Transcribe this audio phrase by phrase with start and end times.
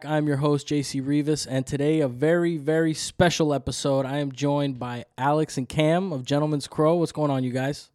[0.00, 0.10] back.
[0.10, 4.06] I'm your host, JC Rivas, and today a very, very special episode.
[4.06, 6.96] I am joined by Alex and Cam of Gentleman's Crow.
[6.96, 7.90] What's going on, you guys?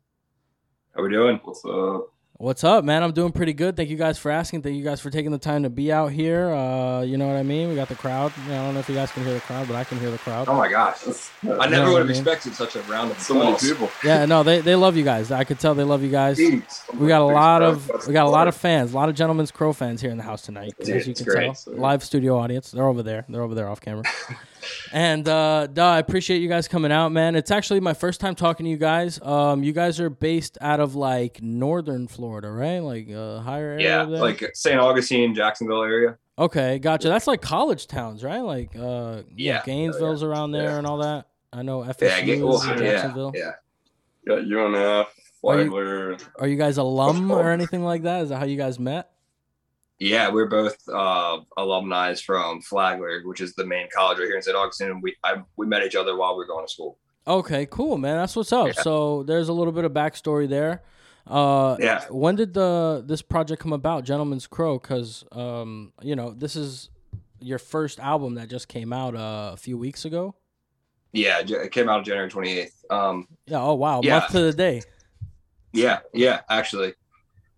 [0.95, 1.39] How we doing?
[1.43, 2.14] What's up?
[2.38, 3.02] What's up, man?
[3.02, 3.77] I'm doing pretty good.
[3.77, 4.62] Thank you guys for asking.
[4.62, 6.49] Thank you guys for taking the time to be out here.
[6.53, 7.70] Uh, you know what I mean?
[7.70, 8.34] We got the crowd.
[8.48, 10.17] I don't know if you guys can hear the crowd, but I can hear the
[10.17, 10.49] crowd.
[10.49, 10.98] Oh my gosh.
[11.05, 12.17] I know never what would I have mean?
[12.17, 13.63] expected such a round of So many applause.
[13.70, 13.90] people.
[14.04, 15.32] Yeah, no, they, they love you guys.
[15.32, 16.37] I could tell they love you guys.
[16.37, 19.52] We got a lot of we got a lot of fans, a lot of gentlemen's
[19.52, 20.74] Crow fans here in the house tonight.
[20.81, 21.55] Dude, as you can great.
[21.55, 22.70] tell, live studio audience.
[22.71, 23.24] They're over there.
[23.29, 24.04] They're over there off camera.
[24.91, 27.35] and uh, duh, I appreciate you guys coming out, man.
[27.35, 29.20] It's actually my first time talking to you guys.
[29.21, 32.80] Um, you guys are based out of like northern Florida, right?
[32.80, 33.88] Like uh, higher area.
[33.90, 34.80] Yeah, like St.
[34.80, 36.18] Augustine, Jacksonville area.
[36.38, 37.08] okay, gotcha.
[37.08, 38.41] That's like college towns, right?
[38.41, 39.62] Like uh, yeah, Yeah.
[39.66, 40.77] Gainesville's around there Yeah.
[40.77, 41.27] and all that.
[41.54, 43.32] I know FSU Yeah, get, well, yeah, Jacksonville.
[43.34, 43.52] yeah.
[44.27, 45.08] Got UNF,
[45.43, 46.18] Are you- Flagler.
[46.40, 48.24] Are you guys alum or anything like that?
[48.24, 49.10] Is that how you guys met?
[49.99, 54.41] Yeah, we're both uh, alumni from Flagler, which is the main college right here in
[54.41, 54.55] St.
[54.55, 54.90] Augustine.
[54.91, 56.98] And we I, we met each other while we were going to school.
[57.27, 58.18] Okay, cool, man.
[58.18, 58.68] That's what's up.
[58.68, 58.74] Yeah.
[58.82, 60.84] So there's a little bit of backstory there.
[61.26, 62.04] Uh, Yeah.
[62.10, 64.78] When did the this project come about, Gentleman's Crow?
[64.79, 66.90] Because um, you know, this is
[67.40, 70.35] your first album that just came out uh, a few weeks ago.
[71.13, 72.72] Yeah, it came out January 28th.
[72.91, 73.62] Um, Yeah.
[73.62, 74.19] Oh wow, Yeah.
[74.19, 74.81] month to the day.
[75.72, 76.94] yeah, yeah, actually,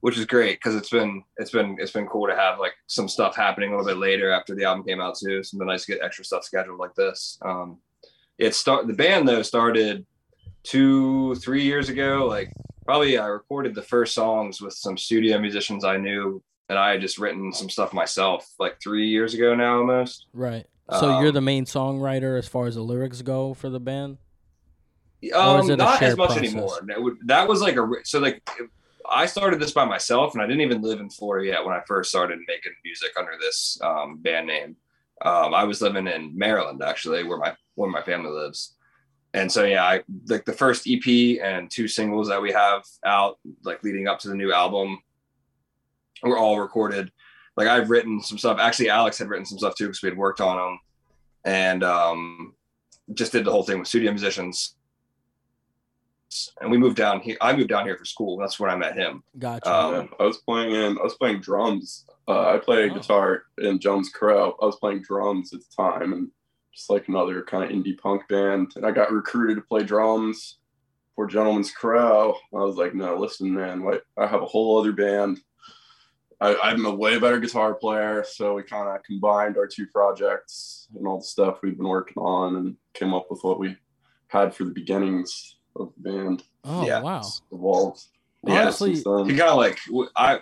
[0.01, 3.07] which is great because it's been it's been it's been cool to have like some
[3.07, 5.37] stuff happening a little bit later after the album came out too.
[5.37, 7.37] It's been nice to get extra stuff scheduled like this.
[7.43, 7.77] Um,
[8.37, 10.05] it start the band though started
[10.63, 12.25] two three years ago.
[12.27, 12.51] Like
[12.85, 17.01] probably I recorded the first songs with some studio musicians I knew, and I had
[17.01, 20.27] just written some stuff myself like three years ago now almost.
[20.33, 20.65] Right.
[20.99, 24.19] So you're Um, the main songwriter as far as the lyrics go for the band.
[25.33, 26.43] Um, is it a not as much process?
[26.43, 26.79] anymore.
[26.85, 28.41] That, would, that was like a so like
[29.09, 31.81] I started this by myself, and I didn't even live in Florida yet when I
[31.87, 34.75] first started making music under this um, band name.
[35.23, 38.75] Um, I was living in Maryland actually, where my where my family lives,
[39.33, 43.37] and so yeah, I like the first EP and two singles that we have out,
[43.63, 44.99] like leading up to the new album,
[46.23, 47.11] were all recorded.
[47.55, 48.59] Like I've written some stuff.
[48.59, 50.79] Actually, Alex had written some stuff too because we had worked on them,
[51.45, 52.53] and um,
[53.13, 54.76] just did the whole thing with studio musicians
[56.61, 57.37] and we moved down here.
[57.41, 58.37] I moved down here for school.
[58.37, 59.23] That's when I met him.
[59.39, 59.71] Gotcha.
[59.73, 60.97] Um, Yeah, I was playing in.
[60.97, 62.05] I was playing drums.
[62.27, 62.93] Uh, I play Oh.
[62.93, 64.55] guitar in Jones Crow.
[64.61, 66.29] I was playing drums at the time, and
[66.73, 68.73] just like another kind of indie punk band.
[68.75, 70.57] And I got recruited to play drums
[71.15, 72.35] for Gentleman's Crow.
[72.53, 74.03] I was like, no, listen, man, what?
[74.17, 75.39] I have a whole other band.
[76.39, 80.87] I, I'm a way better guitar player, so we kind of combined our two projects
[80.95, 83.75] and all the stuff we've been working on, and came up with what we
[84.27, 86.43] had for the beginnings of the band.
[86.63, 86.99] oh yeah.
[87.01, 87.19] wow.
[87.19, 88.03] It's evolved.
[88.45, 89.29] Yeah, Honestly, since then.
[89.29, 89.79] He kind of like
[90.15, 90.39] I.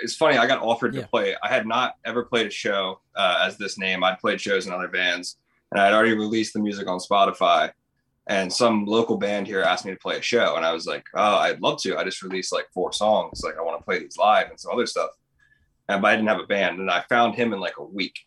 [0.00, 0.36] It's funny.
[0.36, 1.02] I got offered Yeah.
[1.02, 1.34] to play.
[1.42, 4.04] I had not ever played a show uh, as this name.
[4.04, 5.38] I'd played shows in other bands,
[5.72, 7.72] and I'd already released the music on Spotify.
[8.28, 11.06] And some local band here asked me to play a show, and I was like,
[11.14, 11.96] "Oh, I'd love to.
[11.96, 13.40] I just released like four songs.
[13.42, 15.10] Like I want to play these live and some other stuff."
[15.88, 18.20] And but I didn't have a band, and I found him in like a week,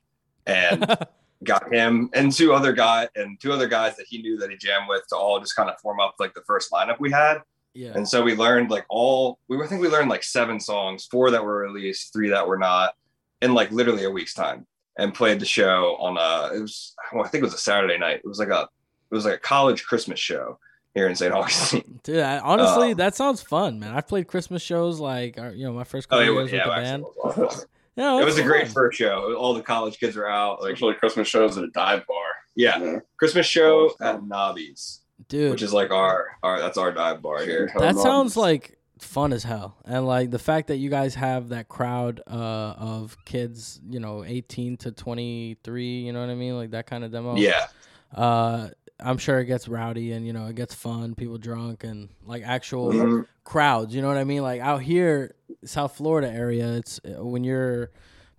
[0.47, 0.83] and
[1.43, 4.57] got him and two other guy and two other guys that he knew that he
[4.57, 7.39] jammed with to all just kind of form up like the first lineup we had.
[7.73, 7.93] yeah.
[7.95, 11.05] And so we learned like all we were, I think we learned like seven songs,
[11.09, 12.93] four that were released, three that were not,
[13.41, 17.23] in like literally a week's time, and played the show on a it was well,
[17.25, 18.21] I think it was a Saturday night.
[18.23, 18.61] It was like a
[19.09, 20.59] it was like a college Christmas show
[20.93, 21.33] here in St.
[21.33, 21.99] Augustine.
[22.03, 23.93] Dude, I, honestly, Um, that sounds fun, man.
[23.95, 26.67] I've played Christmas shows like uh, you know my first Oh, couple was, years yeah,
[26.67, 27.65] with the band.
[27.97, 29.33] It was, Yeah, it was a great first show.
[29.35, 30.61] All the college kids were out.
[30.61, 32.17] Like Especially Christmas shows at a dive bar.
[32.55, 32.99] yeah, Yeah.
[33.17, 35.51] Christmas show at Nobby's, dude.
[35.51, 37.71] which is like our our that's our dive bar here.
[37.77, 38.03] That no.
[38.03, 42.21] sounds like fun as hell, and like the fact that you guys have that crowd
[42.27, 42.33] uh,
[42.77, 46.01] of kids, you know, eighteen to twenty three.
[46.01, 46.55] You know what I mean?
[46.55, 47.35] Like that kind of demo.
[47.35, 47.65] Yeah,
[48.13, 48.69] Uh,
[49.01, 52.43] I'm sure it gets rowdy and you know it gets fun, people drunk and like
[52.43, 53.25] actual Mhm.
[53.43, 53.95] crowds.
[53.95, 54.41] You know what I mean?
[54.43, 57.91] Like out here, South Florida area, it's uh, when you're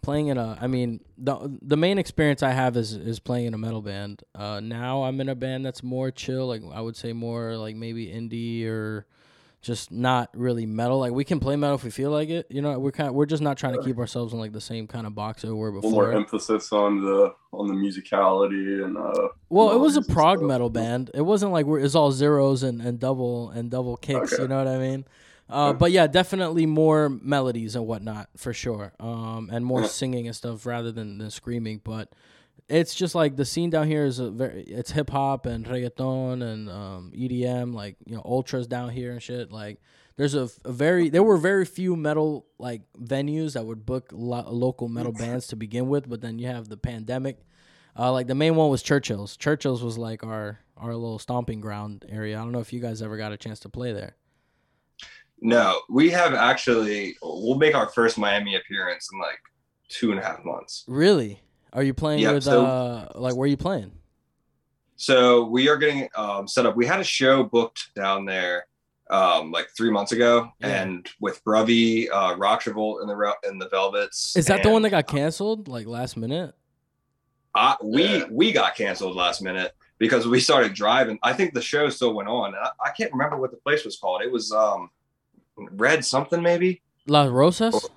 [0.02, 0.58] playing in a.
[0.60, 4.22] I mean, the the main experience I have is is playing in a metal band.
[4.34, 6.46] Uh, now I'm in a band that's more chill.
[6.46, 9.06] Like I would say more like maybe indie or
[9.62, 10.98] just not really metal.
[10.98, 12.46] Like we can play metal if we feel like it.
[12.50, 14.60] You know, we're kind of, we're just not trying to keep ourselves in like the
[14.60, 18.84] same kind of box that we were little more emphasis on the on the musicality
[18.84, 19.28] and uh.
[19.48, 20.48] Well, it was a prog stuff.
[20.48, 21.10] metal band.
[21.14, 24.32] It wasn't like we're it's all zeros and, and double and double kicks.
[24.32, 24.42] Okay.
[24.42, 25.04] You know what I mean?
[25.48, 25.78] Uh, Okay.
[25.78, 28.92] but yeah, definitely more melodies and whatnot for sure.
[28.98, 31.80] Um, and more singing and stuff rather than, than screaming.
[31.84, 32.10] But
[32.68, 36.42] it's just like the scene down here is a very it's hip hop and reggaeton
[36.42, 39.80] and um, EDM like you know ultras down here and shit like.
[40.14, 44.44] There's a, a very there were very few metal like venues that would book lo-
[44.46, 47.38] local metal bands to begin with, but then you have the pandemic,
[47.98, 49.38] uh, like the main one was Churchill's.
[49.38, 52.38] Churchill's was like our our little stomping ground area.
[52.38, 54.16] I don't know if you guys ever got a chance to play there.
[55.40, 57.16] No, we have actually.
[57.22, 59.40] We'll make our first Miami appearance in like
[59.88, 60.84] two and a half months.
[60.86, 61.42] Really?
[61.72, 63.92] Are you playing Yeah, with so- uh like where are you playing?
[64.96, 66.76] So we are getting um, set up.
[66.76, 68.66] We had a show booked down there
[69.10, 70.82] um, like three months ago, Yeah.
[70.82, 74.36] and with Bruvy, uh, Rock Revolt, and the and the Velvets.
[74.36, 76.54] Is that the one that got canceled like last minute?
[77.54, 78.24] Uh, we Yeah.
[78.30, 81.18] we got canceled last minute because we started driving.
[81.22, 82.54] I think the show still went on.
[82.54, 84.22] I, I can't remember what the place was called.
[84.22, 84.88] It was um,
[85.56, 86.80] Red something maybe.
[87.08, 87.88] Las Rosas?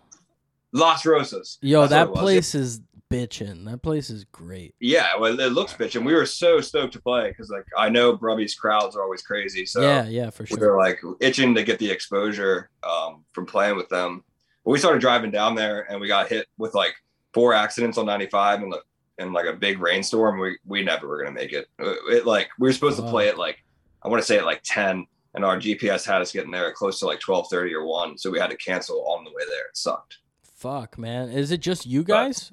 [0.71, 1.59] Las Rosas.
[1.61, 3.65] Yo, That's that place is bitchin'.
[3.65, 4.75] That place is great.
[4.79, 7.89] Yeah, well, it looks bitch, and we were so stoked to play because, like, I
[7.89, 10.73] know Bruvy's crowds are always crazy, so yeah, yeah, for we sure.
[10.73, 14.23] were like itching to get the exposure um, from playing with them.
[14.63, 16.95] But we started driving down there, and we got hit with like
[17.33, 18.81] four accidents on 95 and the
[19.17, 20.39] and like a big rainstorm.
[20.39, 21.67] We we never were gonna make it.
[21.79, 23.63] It, it, like we were supposed to play at like
[24.03, 26.75] I want to say at like 10, and our GPS had us getting there at
[26.75, 29.65] close to like 12:30 or one, so we had to cancel on the way there.
[29.65, 30.17] It sucked.
[30.43, 31.29] Fuck, man.
[31.29, 32.51] Is it just you guys?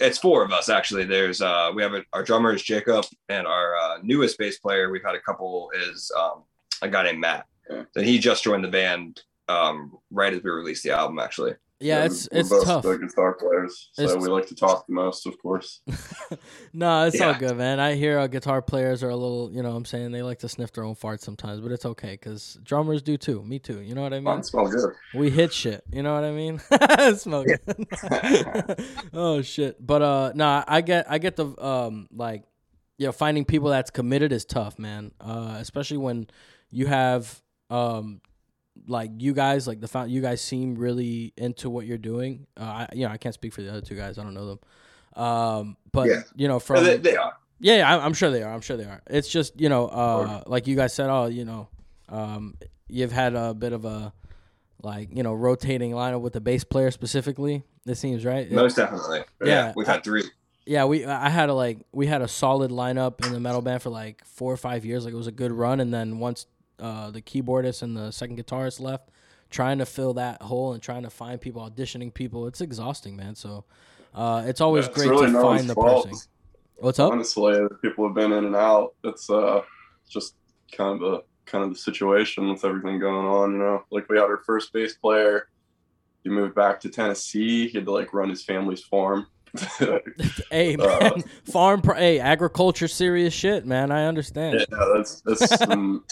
[0.00, 1.04] It's four of us actually.
[1.04, 4.90] There's uh we have a, our drummer is Jacob and our uh, newest bass player
[4.90, 6.42] we've had a couple is um
[6.82, 7.46] a guy named Matt.
[7.70, 7.84] Yeah.
[7.96, 11.54] And he just joined the band um right as we released the album actually.
[11.80, 12.82] Yeah, it's we're it's both tough.
[12.84, 15.80] Guitar players, so It's- we like to talk the most, of course.
[16.72, 17.80] no, it's all good, man.
[17.80, 20.12] I hear uh, guitar players are a little, you know what I'm saying?
[20.12, 23.42] They like to sniff their own farts sometimes, but it's okay because drummers do too.
[23.42, 23.80] Me too.
[23.80, 24.24] You know what I mean?
[24.24, 24.94] Mine smells good.
[25.14, 25.82] We hit shit.
[25.92, 26.58] You know what I mean?
[27.16, 27.60] Smell good.
[29.12, 29.84] oh shit.
[29.84, 32.44] But uh nah, I get I get the um like
[32.98, 35.10] you know, finding people that's committed is tough, man.
[35.20, 36.28] Uh especially when
[36.70, 38.20] you have um
[38.86, 42.46] like you guys like the found you guys seem really into what you're doing.
[42.58, 44.18] Uh, I you know, I can't speak for the other two guys.
[44.18, 45.22] I don't know them.
[45.22, 46.22] Um but Yeah.
[46.34, 47.34] you know from they, they are.
[47.60, 48.52] yeah, yeah, I'm, I'm sure they are.
[48.52, 49.00] I'm sure they are.
[49.08, 51.68] It's just you know, uh, like you guys said, oh, you know,
[52.08, 52.56] um,
[52.88, 54.12] you've had a bit of a
[54.82, 57.62] like you know rotating lineup with the bass player specifically.
[57.86, 58.50] It seems right.
[58.50, 59.20] Most definitely.
[59.40, 59.46] Yeah.
[59.46, 60.24] yeah, we've had three.
[60.66, 63.82] yeah, we I had a like we had a solid lineup in the metal band
[63.82, 65.04] for like four or five years.
[65.04, 66.46] Like it was a good run, and then once
[66.78, 69.10] uh, the keyboardist and the second guitarist left,
[69.50, 73.34] trying to fill that hole and trying to find people, auditioning people, it's exhausting, man.
[73.34, 73.64] So
[74.14, 76.06] uh, it's always Yeah, it's great really to no find the fault.
[76.10, 76.28] person.
[76.76, 77.12] What's up?
[77.12, 78.94] Honestly, people have been in and out.
[79.04, 79.62] It's uh
[80.08, 80.34] just
[80.76, 83.52] kind of a kind of the situation with everything going on.
[83.52, 85.48] You know, like we had our first bass player.
[86.24, 87.68] He moved back to Tennessee.
[87.68, 89.26] He had to like run his family's farm.
[90.50, 91.80] Hey Uh, man, farm.
[91.80, 93.90] Pro- hey, agriculture, serious shit, man.
[93.92, 94.66] I understand.
[94.68, 96.04] yeah, that's that's some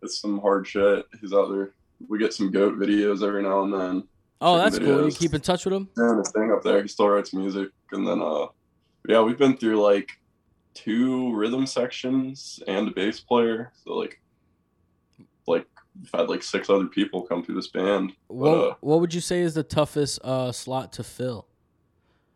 [0.00, 1.06] that's some hard shit.
[1.20, 1.72] He's out there.
[2.08, 4.08] We get some goat videos every now and then.
[4.40, 5.06] oh, that's cool.
[5.06, 5.88] You keep in touch with him?
[5.96, 6.80] doing his thing up there.
[6.82, 8.46] He still writes music, and then uh,
[9.08, 10.10] yeah, we've been through like
[10.74, 13.72] two rhythm sections and a bass player.
[13.84, 14.20] So like,
[15.48, 15.66] like
[16.00, 18.12] we've had like six other people come through this band.
[18.28, 21.46] What uh, What would you say is the toughest uh, slot to fill?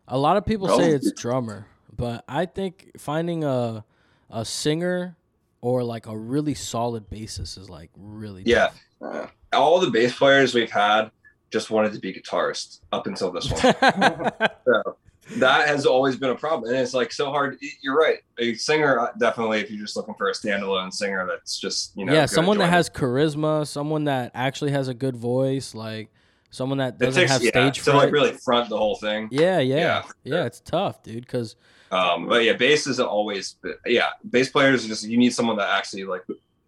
[0.09, 3.85] A lot of people say it's drummer, but I think finding a
[4.29, 5.15] a singer
[5.63, 8.71] or like a really solid bassist is like really Yeah.
[9.01, 11.09] Uh, All the bass players we've had
[11.51, 13.61] just wanted to be guitarists up until this one.
[13.71, 14.97] tough.
[15.37, 18.99] that has always been a problem and it's like so hard you're right a singer
[18.99, 22.25] uh, definitely if you're just looking for a standalone singer that's just you know yeah,
[22.25, 26.09] someone that has charisma, someone that actually has a good voice, like
[26.49, 27.95] someone that doesn't takes have yeah, stage to fright.
[27.95, 31.21] like really front the whole thing yeah, yeah, Yeah, yeah, It's tough, dude.
[31.21, 31.55] Because
[31.93, 36.03] um but yeah bass isn't always yeah bass players just you need someone that actually
[36.13, 36.23] like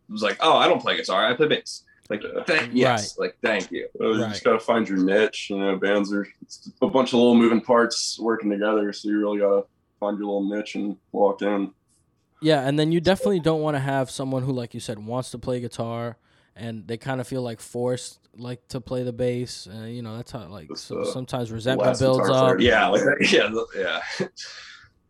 [0.09, 2.43] was like oh i don't play guitar i play bass like Yeah.
[2.45, 4.31] thank yes like thank you uh, you Right.
[4.33, 5.47] just gotta find your niche.
[5.49, 6.27] You know, bands are
[6.81, 9.63] a bunch of little moving parts working together, so you really gotta
[9.99, 11.71] find your little niche and walk in.
[12.43, 15.31] Yeah, and then you definitely don't want to have someone who, like you said, wants
[15.31, 16.17] to play guitar
[16.55, 19.67] and they kind of feel like forced, like to play the bass.
[19.67, 22.59] Uh, you know, that's how like so, sometimes resentment builds up.
[22.59, 23.01] yeah like
[23.31, 24.27] yeah yeah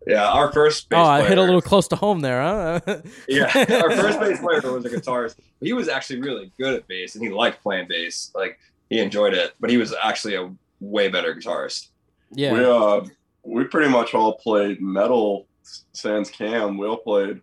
[0.08, 2.80] Yeah, our first bass Oh, I hit a little close to home there, huh?
[3.28, 5.36] Yeah, our first bass player was a guitarist.
[5.62, 8.32] He was actually really good at bass, and he liked playing bass.
[8.36, 8.60] Like
[8.90, 11.90] he enjoyed it, but he was actually a way better guitarist.
[12.32, 12.54] yeah.
[12.54, 13.06] We uh
[13.44, 15.48] we pretty much all played metal
[15.94, 16.78] sans cam.
[16.78, 17.42] We all played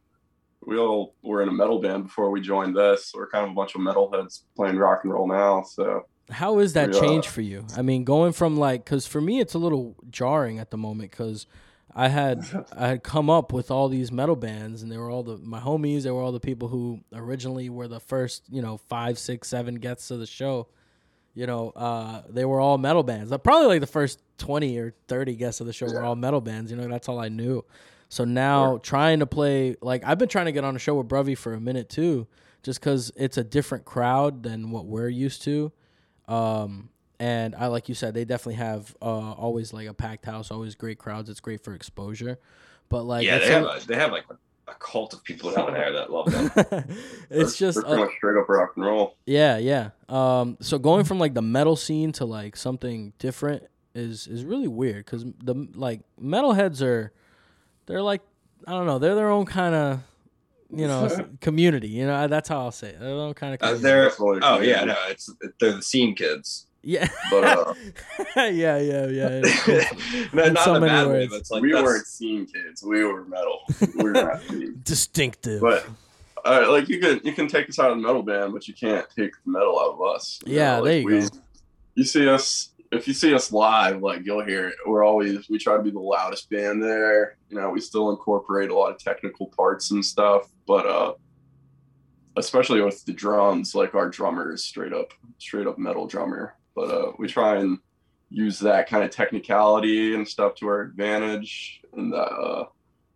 [0.64, 3.12] we all were in a metal band before we joined this.
[3.14, 5.62] We're kind of a bunch of metalheads playing rock and roll now.
[5.62, 7.66] So How is that We, uh, change for you?
[7.76, 11.10] I mean, going from like, because for me it's a little jarring at the moment
[11.10, 11.46] because
[11.94, 12.44] I had
[12.76, 15.60] I had come up with all these metal bands and they were all the my
[15.60, 16.02] homies.
[16.02, 19.76] They were all the people who originally were the first you know five, six, seven
[19.76, 20.68] guests of the show.
[21.34, 23.32] You know, uh, they were all metal bands.
[23.42, 26.70] Probably like the first twenty or thirty guests of the show were all metal bands.
[26.70, 27.64] You know, that's all I knew.
[28.08, 31.08] So now trying to play like I've been trying to get on a show with
[31.08, 32.26] Bruvy for a minute too,
[32.62, 35.72] just because it's a different crowd than what we're used to.
[36.28, 36.90] Um,
[37.22, 40.74] and I like you said, they definitely have uh, always like a packed house, always
[40.74, 41.30] great crowds.
[41.30, 42.40] It's great for exposure.
[42.88, 45.52] But like, yeah, they a- have a, they have like a, a cult of people
[45.54, 46.50] down there that love them.
[47.30, 49.16] it's they're- just they're pretty uh, much straight up rock and roll.
[49.24, 49.90] yeah, yeah.
[50.08, 53.62] Um, so going from like the metal scene to like something different
[53.94, 57.12] is is really weird because the like metalheads are
[57.86, 58.22] they're like
[58.66, 60.00] I don't know they're their own kind of
[60.74, 61.08] you know
[61.40, 61.88] community.
[61.88, 62.98] You know that's how I'll say it.
[62.98, 66.16] They're their own kind of Uh, they're Definitely oh yeah, no, it's they're the scene
[66.16, 66.66] kids.
[66.82, 67.74] Yeah, But, uh,
[68.36, 69.28] yeah, yeah, yeah.
[69.40, 71.30] It's- no, In not so in a many bad way, words.
[71.30, 72.82] but it's like we that's- weren't scene kids.
[72.82, 73.60] We were metal.
[73.96, 74.40] We were not
[74.84, 75.60] distinctive.
[75.60, 75.86] But
[76.44, 78.74] uh, like you can you can take us out of the metal band, but you
[78.74, 80.40] can't take the metal out of us.
[80.44, 81.26] you Yeah, know, there you we, go.
[81.94, 84.74] You see us if you see us live, like you'll hear it.
[84.86, 87.36] We're always we try to be the loudest band there.
[87.48, 91.14] You know, we still incorporate a lot of technical parts and stuff, but uh
[92.36, 96.54] especially with the drums, like our drummer is straight up straight up metal drummer.
[96.74, 97.78] But uh we try and
[98.30, 102.66] use that kind of technicality and stuff to our advantage and uh, a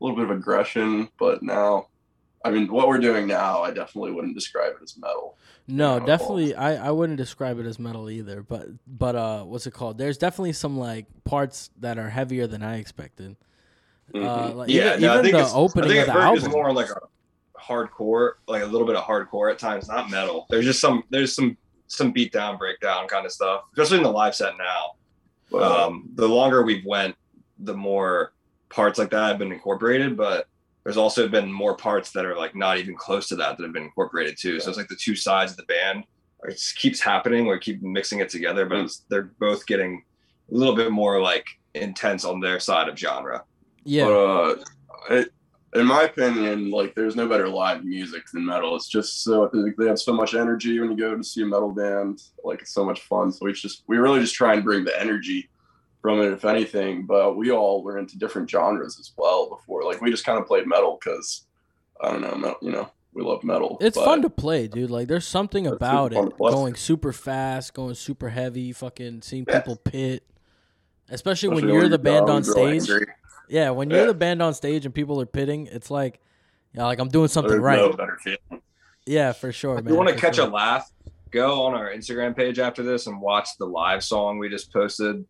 [0.00, 1.86] little bit of aggression, but now
[2.44, 5.36] I mean, what we're doing now, I definitely wouldn't describe it as metal.
[5.66, 6.54] No, definitely.
[6.54, 8.40] I, I wouldn't describe it as metal either.
[8.42, 9.98] But but uh, what's it called?
[9.98, 13.36] There's definitely some like parts that are heavier than I expected.
[14.14, 14.54] Uh, Mhm.
[14.54, 16.44] like, yeah, even, no, I even think the opening I think of the album.
[16.44, 20.46] is more like a hardcore, like a little bit of hardcore at times, not metal.
[20.48, 21.56] There's just some there's some
[21.88, 24.92] some beat down, breakdown kind of stuff, especially in the live set now.
[25.50, 27.14] But, uh, Um, the longer we've went,
[27.58, 28.32] the more
[28.68, 30.46] parts like that have been incorporated, but
[30.84, 33.72] there's also been more parts that are like not even close to that that have
[33.72, 34.60] been incorporated too.
[34.60, 36.04] So it's like the two sides of the band.
[36.44, 37.46] It just keeps happening.
[37.46, 40.04] We keep mixing it together, but it's, they're both getting
[40.52, 43.42] a little bit more like intense on their side of genre.
[43.84, 44.54] yeah, But uh,
[45.10, 45.32] it,
[45.74, 48.76] in my opinion, like there's no better live music than metal.
[48.76, 51.70] It's just so they have so much energy when you go to see a metal
[51.70, 52.22] band.
[52.44, 53.32] Like it's so much fun.
[53.32, 55.48] So we just we really just try and bring the energy
[56.00, 57.04] from it, if anything.
[57.04, 59.84] But we all were into different genres as well before.
[59.84, 61.46] Like we just kind of played metal because
[62.00, 63.78] I don't know, you know, we love metal.
[63.80, 64.90] it's fun to play, dude.
[64.90, 69.60] Like there's something about it going super fast, going super heavy, fucking seeing Yeah.
[69.60, 70.22] people pit.
[71.08, 72.90] Especially, when especially you're when the band on stage.
[72.90, 73.06] angry.
[73.48, 74.06] Yeah, when you're Yeah.
[74.06, 76.20] the band on stage and people are pitting, it's like,
[76.74, 77.78] yeah, like I'm doing something There's right.
[77.78, 78.62] no better feeling.
[79.06, 79.92] Yeah, for sure, If man.
[79.92, 80.46] you want to catch sure.
[80.46, 80.90] a laugh,
[81.30, 85.24] go on our Instagram page after this and watch the live song we just posted.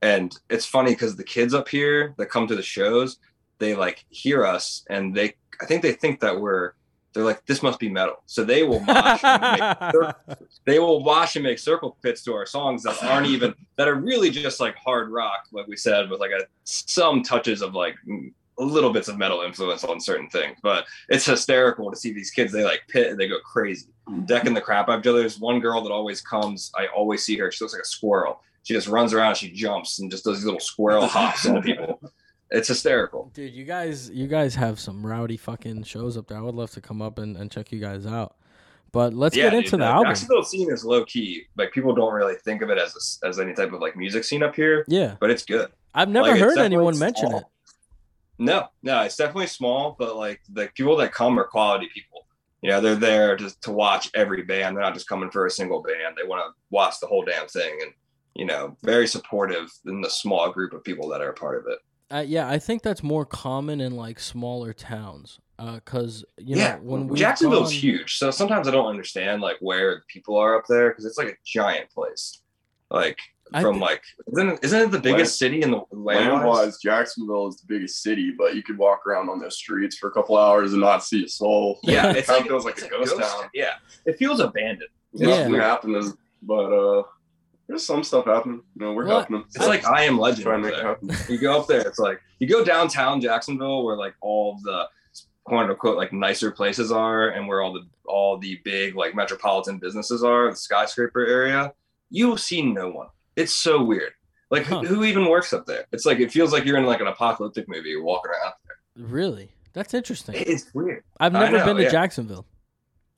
[0.00, 3.18] And it's funny because the kids up here that come to the shows,
[3.58, 6.72] they like hear us and they, I think they think that we're,
[7.12, 8.22] they're like, this must be metal.
[8.26, 9.60] So they will mosh, and
[9.92, 13.88] make, they will wash and make circle pits to our songs that aren't even, that
[13.88, 17.74] are really just like hard rock, like we said, with like a, some touches of
[17.74, 20.58] like mm, little bits of metal influence on certain things.
[20.62, 22.52] But it's hysterical to see these kids.
[22.52, 23.88] They like pit and they go crazy,
[24.24, 25.20] decking the crap out of each other.
[25.20, 26.70] There's one girl that always comes.
[26.76, 27.50] I always see her.
[27.50, 28.40] She looks like a squirrel.
[28.62, 29.36] She just runs around.
[29.36, 32.00] She jumps and just does these little squirrel hops into people.
[32.54, 33.30] It's hysterical.
[33.32, 36.36] Dude, you guys, you guys have some rowdy fucking shows up there.
[36.36, 38.36] I would love to come up and, and check you guys out.
[38.92, 40.10] But let's get into dude, the the album.
[40.10, 41.44] Jacksonville scene is low key.
[41.56, 44.22] Like people don't really think of it as a, as any type of like music
[44.22, 45.70] scene up here, Yeah, but it's good.
[45.94, 47.44] I've never Like, heard anyone mention it.
[48.38, 52.26] No, no, it's definitely small, but like the people that come are quality people.
[52.60, 54.76] You know, they're there to, to watch every band.
[54.76, 56.16] They're not just coming for a single band.
[56.16, 57.92] They want to watch the whole damn thing and,
[58.34, 61.66] you know, very supportive in the small group of people that are a part of
[61.66, 61.78] it.
[62.12, 65.38] Uh, yeah, I think that's more common in like smaller towns.
[65.58, 68.18] Uh, cause you yeah, know when we Jacksonville's huge.
[68.18, 71.28] So sometimes I don't understand like where the people are up there because it's like
[71.28, 72.42] a giant place.
[72.90, 73.18] Like
[73.60, 74.02] from thi- like
[74.32, 77.66] isn't it, isn't it the biggest city in the land Land wise, Jacksonville is the
[77.66, 80.80] biggest city, but you could walk around on those streets for a couple hours and
[80.80, 81.78] not see a soul.
[81.84, 83.44] Yeah, it Kinda like feels like it's a ghost town.
[83.54, 84.90] Yeah, it feels abandoned.
[85.12, 85.28] Yeah.
[85.28, 87.02] Nothing happening, but uh,
[87.72, 88.62] There's some stuff happening.
[88.76, 89.46] You know, we're Well, helping them.
[89.54, 90.42] It's like I am legend.
[90.44, 91.10] trying to make happen.
[91.28, 94.86] You go up there, it's like you go downtown Jacksonville where like all the
[95.44, 99.78] quote unquote like nicer places are and where all the all the big like metropolitan
[99.78, 101.72] businesses are, the skyscraper area,
[102.10, 103.08] you will see no one.
[103.36, 104.12] It's so weird.
[104.50, 104.82] Like who- Huh.
[104.82, 105.86] who even works up there?
[105.92, 108.52] It's like it feels like you're in like an apocalyptic movie walking around.
[108.66, 109.06] There.
[109.06, 109.50] Really?
[109.72, 110.34] That's interesting.
[110.36, 111.04] It's weird.
[111.18, 111.88] I've never know, been to yeah.
[111.90, 112.44] Jacksonville.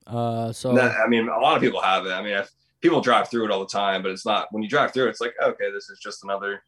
[0.07, 2.11] Uh, so No, I mean, a lot of people have it.
[2.13, 2.51] I mean, if
[2.85, 5.09] people drive through it all the time, but it's not when you drive through it,
[5.09, 6.63] it's like, okay, this is just another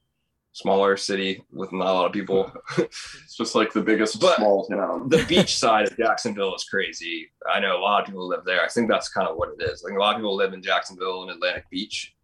[0.53, 2.51] smaller city with not a lot of people.
[2.79, 5.09] It's just like the biggest But- small town.
[5.11, 7.31] the beach side of Jacksonville is crazy.
[7.53, 8.65] I know a lot of people live there.
[8.65, 9.85] I think that's kind of what it is.
[9.85, 12.15] Like a lot of people live in Jacksonville and Atlantic Beach.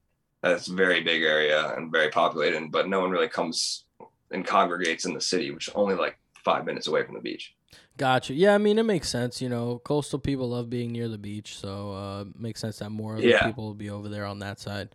[0.42, 3.84] That's a very big area and very populated, but no one really comes
[4.30, 7.54] and congregates in the city, which is only like five minutes away from the beach.
[7.98, 8.32] Gotcha.
[8.34, 9.42] Yeah, I mean it makes sense.
[9.42, 12.90] You know, coastal people love being near the beach, so uh, it makes sense that
[12.90, 13.44] more of the Yeah.
[13.46, 14.90] people will be over there on that side.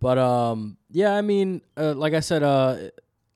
[0.00, 2.76] But um, yeah, I mean, uh, like I said, uh,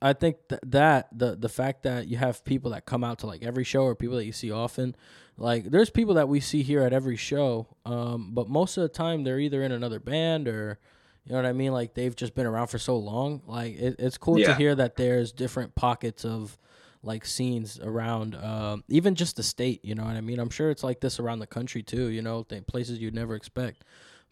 [0.01, 3.27] I think th- that the the fact that you have people that come out to
[3.27, 4.95] like every show or people that you see often,
[5.37, 8.89] like there's people that we see here at every show, um, but most of the
[8.89, 10.79] time they're either in another band or.
[11.25, 11.73] You know what I mean?
[11.73, 13.41] Like they've just been around for so long.
[13.45, 16.57] Like it, it's cool to hear that there's different pockets of
[17.03, 20.69] like scenes around um, even just the state you know what i mean i'm sure
[20.71, 23.83] it's like this around the country too you know th- places you'd never expect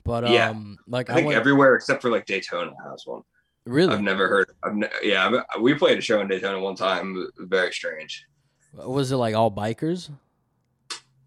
[0.03, 0.49] but Yeah.
[0.49, 3.21] um like I i, think went everywhere except for like Daytona has one.
[3.65, 4.51] really I've never heard.
[4.63, 7.27] I've ne- yeah, I've- we played a show in Daytona one time.
[7.37, 8.25] Very strange.
[8.73, 10.09] was it like all bikers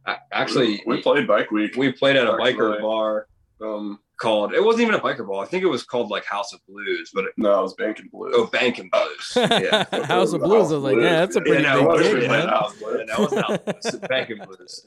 [0.06, 1.76] I, actually, we played Bike Week.
[1.76, 3.26] we played at a biker bar
[3.60, 4.52] Um, called.
[4.52, 5.42] It wasn't even a biker bar.
[5.42, 7.98] I think it was called like House of Blues, but it, no, it was Bank
[8.00, 8.32] and Blues.
[8.36, 9.32] oh, Bank and Blues.
[9.36, 9.84] Yeah.
[10.06, 12.02] house of blues i was like yeah that's a pretty Yeah, no, big it was
[12.06, 13.06] gig really man House Blues.
[13.08, 13.58] That wasn't House
[13.90, 14.08] Blues.
[14.08, 14.86] Bank and Blues.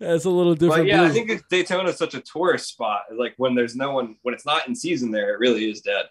[0.00, 3.02] that's a little different But yeah, I think Daytona is such a tourist spot.
[3.16, 6.06] Like when there's no one, when it's not in season there, it really is dead.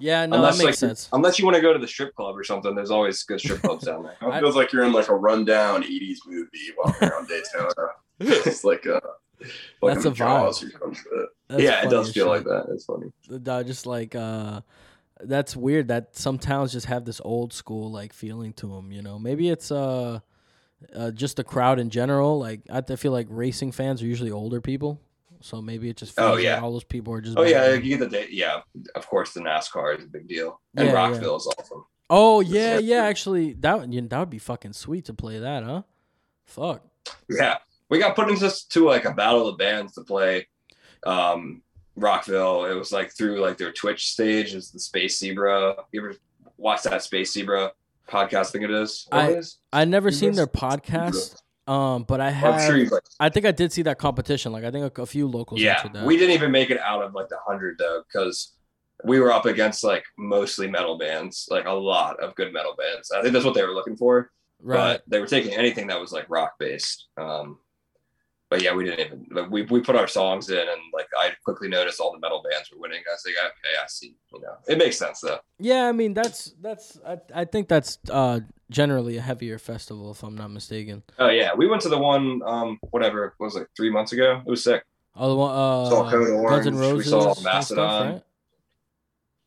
[0.00, 2.14] yeah no unless that makes like sense unless you want to go to the strip
[2.14, 4.16] club or something, there's always good strip clubs down there.
[4.22, 6.48] It feels like you're in like a rundown '80s movie
[6.78, 7.88] walking around Daytona.
[8.20, 9.00] it's like a
[9.80, 10.64] like That's a vibe.
[11.48, 12.28] That's yeah, it does feel shit.
[12.28, 12.66] like that.
[12.72, 13.12] It's funny.
[13.66, 14.60] Just like uh
[15.24, 19.02] that's weird that some towns just have this old school like feeling to them you
[19.02, 20.18] know maybe it's uh,
[20.96, 24.60] uh just the crowd in general like i feel like racing fans are usually older
[24.60, 25.00] people
[25.40, 26.58] so maybe it just feels Oh, like yeah.
[26.60, 28.26] all those people are just Oh yeah, you get the day.
[28.30, 28.62] Yeah,
[28.96, 30.98] of course, the NASCAR is a big deal, and Yeah, yeah.
[30.98, 31.84] Rockville is awesome.
[32.10, 35.62] oh yeah yeah actually that would- yeah, that would be fucking sweet to play that
[35.62, 35.82] huh
[36.46, 36.82] fuck
[37.28, 37.58] Yeah,
[37.92, 40.48] we got put into to like a battle of bands to play
[41.04, 41.60] um,
[41.94, 42.64] Rockville.
[42.64, 45.76] It was like through like their Twitch stage is the Space Zebra.
[45.92, 46.14] You ever
[46.56, 47.70] watch that Space Zebra
[48.08, 48.34] podcast?
[48.34, 49.06] I think it is.
[49.10, 49.58] What I- it is?
[49.74, 51.36] i never You seen missed their podcast
[51.68, 53.04] um but i have I'm sure you like.
[53.20, 55.86] i think i did see that competition like i think a, a few locals Yeah,
[55.94, 58.54] that we didn't even make it out of like the hundred though, because
[59.04, 63.12] we were up against like mostly metal bands, like a lot of good metal bands.
[63.12, 64.30] I think that's what they were looking for.
[64.60, 67.06] right but they were taking anything that was like rock based.
[67.16, 67.58] Um,
[68.52, 71.30] but yeah, we didn't even like, we we put our songs in, and like I
[71.42, 73.00] quickly noticed all the metal bands were winning.
[73.08, 74.14] I was like, okay, I see.
[74.34, 75.38] You know, it makes sense though.
[75.58, 80.22] Yeah, I mean that's that's I, I think that's uh generally a heavier festival if
[80.22, 81.02] I'm not mistaken.
[81.18, 84.42] Oh yeah, we went to the one um whatever it was like three months ago.
[84.46, 84.84] It was sick.
[85.16, 88.12] Oh, the one uh Saw Code Orange, we saw and stuff, Mastodon.
[88.12, 88.22] right?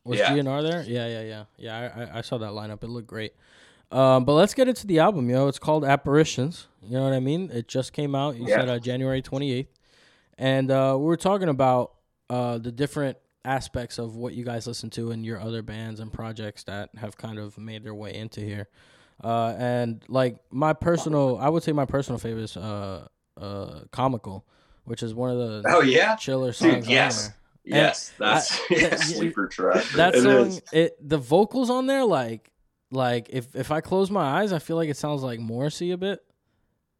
[0.02, 0.34] Was Yeah.
[0.34, 0.82] GNR there?
[0.82, 1.90] Yeah, yeah, yeah, yeah.
[1.96, 2.82] I, I I saw that lineup.
[2.82, 3.34] It looked great.
[3.92, 5.28] Um, but let's get into the album.
[5.28, 6.66] You know, it's called Apparitions.
[6.82, 7.50] You know what I mean?
[7.52, 8.36] It just came out.
[8.36, 8.56] You Yeah.
[8.60, 9.68] said uh, January 28th,
[10.38, 11.92] and uh, we were talking about
[12.28, 16.12] uh the different aspects of what you guys listen to in your other bands and
[16.12, 18.66] projects that have kind of made their way into here.
[19.22, 23.06] Uh, and like my personal, I would say my personal favorite is uh,
[23.40, 24.44] uh, comical,
[24.84, 26.84] which is one of the Oh yeah, chiller songs.
[26.86, 26.88] dude.
[26.88, 27.30] Yes,
[27.64, 29.14] yes, that's I- yes.
[29.14, 29.84] Sleeper track.
[29.94, 32.50] That song, it the vocals on there, like,
[32.90, 35.96] like if if I close my eyes, I feel like it sounds like Morrissey a
[35.96, 36.20] bit.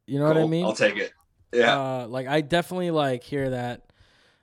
[0.06, 0.64] You know what I mean?
[0.64, 1.12] I'll take it.
[1.52, 3.82] Yeah, Uh, like I definitely like hear that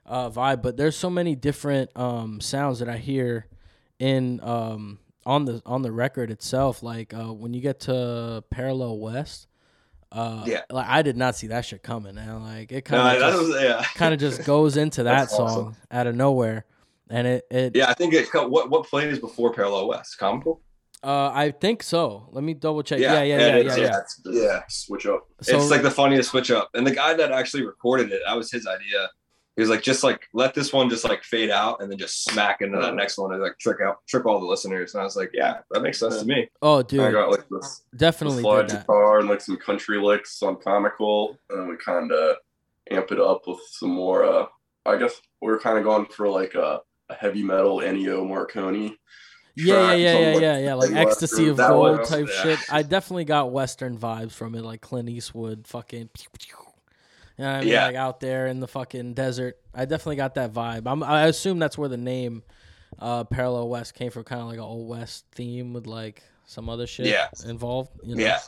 [0.06, 3.46] uh, vibe, but there's so many different um, sounds that I hear
[3.98, 6.82] in um, on the on the record itself.
[6.82, 9.46] Like uh, when you get to Parallel West,
[10.12, 10.62] uh, Yeah.
[10.70, 13.62] like I did not see that shit coming, and like it kind of that just,
[13.62, 13.84] yeah.
[13.94, 15.76] kind of just goes into that song awesome.
[15.90, 16.64] out of nowhere,
[17.10, 18.28] and it it Yeah, I think it.
[18.32, 20.18] What what plays before Parallel West?
[20.18, 20.60] Comical.
[21.04, 22.28] Uh, I think so.
[22.32, 22.98] Let me double check.
[22.98, 24.00] Yeah, Yeah, yeah, yeah, yeah, yeah.
[24.32, 24.62] yeah.
[24.68, 25.28] Switch up.
[25.42, 26.70] So it's like the funniest switch up.
[26.74, 29.10] And the guy that actually recorded it, that was his idea.
[29.56, 32.24] He was like, just like let this one just like fade out and then just
[32.24, 34.94] smack into that next one and like trick out trick all the listeners.
[34.94, 36.48] And I was like, yeah, that makes sense to me.
[36.60, 38.80] oh, dude, I got like this, this definitely slide did that.
[38.86, 42.36] guitar and like some country licks on comical, and then we kind of
[42.90, 44.24] amp it up with some more.
[44.24, 44.46] uh
[44.86, 48.26] I guess we were kind of going for like a, a a heavy metal Ennio
[48.26, 48.96] Morricone.
[49.56, 49.98] Yeah, track.
[49.98, 50.74] yeah, yeah, yeah, yeah.
[50.74, 52.42] Like ecstasy of gold was- type yeah.
[52.42, 52.58] shit.
[52.70, 56.10] I definitely got Western vibes from it, like Clint Eastwood, fucking.
[57.38, 57.68] You know I mean?
[57.68, 57.86] Yeah.
[57.86, 59.58] Like out there in the fucking desert.
[59.74, 60.82] I definitely got that vibe.
[60.86, 62.42] I'm, I assume that's where the name
[62.98, 66.68] uh, Parallel West came from, kind of like an old West theme with like some
[66.68, 67.28] other shit Yeah.
[67.46, 67.90] involved.
[68.02, 68.22] You know?
[68.22, 68.38] Yeah.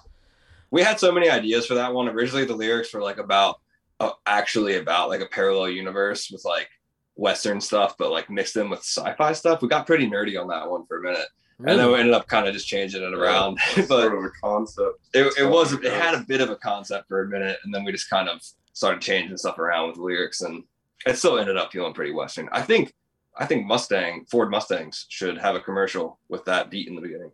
[0.71, 2.09] We had so many ideas for that one.
[2.09, 3.61] Originally, the lyrics were like about,
[3.99, 6.69] uh, actually about like a parallel universe with like
[7.17, 9.63] Western stuff, but like mixed in with sci-fi stuff.
[9.63, 11.27] We got pretty nerdy on that one for a minute,
[11.59, 13.59] and then we ended up kind of just changing it around.
[13.75, 14.99] That's but sort of a concept.
[15.15, 17.85] it, it was it had a bit of a concept for a minute, and then
[17.85, 18.41] we just kind of
[18.73, 20.63] started changing stuff around with lyrics, and
[21.07, 22.49] it still ended up feeling pretty Western.
[22.53, 22.93] I think
[23.37, 27.33] I think Mustang Ford Mustangs should have a commercial with that beat in the beginning.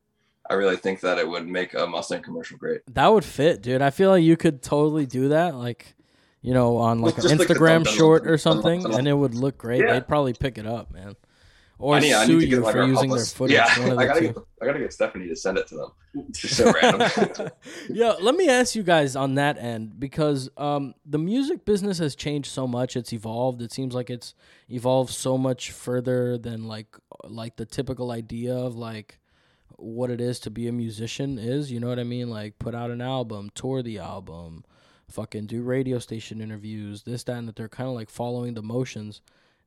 [0.51, 2.81] I really think that it would make a Mustang commercial great.
[2.93, 3.81] That would fit, dude.
[3.81, 5.95] I feel like you could totally do that, like,
[6.43, 9.57] you know, on like an Just like Instagram short or something, and it would look
[9.57, 9.81] great.
[9.81, 9.93] Yeah.
[9.93, 11.15] They'd probably pick it up, man,
[11.79, 13.55] or I need, sue you like for using their footage.
[13.55, 14.27] Yeah, one of I gotta two.
[14.27, 15.91] get I gotta get Stephanie to send it to them.
[16.33, 17.49] Just so random.
[17.89, 22.17] Yo, let me ask you guys on that end because um, the music business has
[22.17, 22.97] changed so much.
[22.97, 23.63] It's evolved.
[23.63, 24.35] It seems like it's
[24.69, 29.21] evolved so much further than like like the typical idea of like
[29.77, 31.71] what it is to be a musician is.
[31.71, 32.31] You know what I mean?
[32.31, 34.65] Like put out an album, tour the album,
[35.13, 37.57] fucking do radio station interviews, this, that, and that.
[37.57, 39.21] They're kind of like following the motions.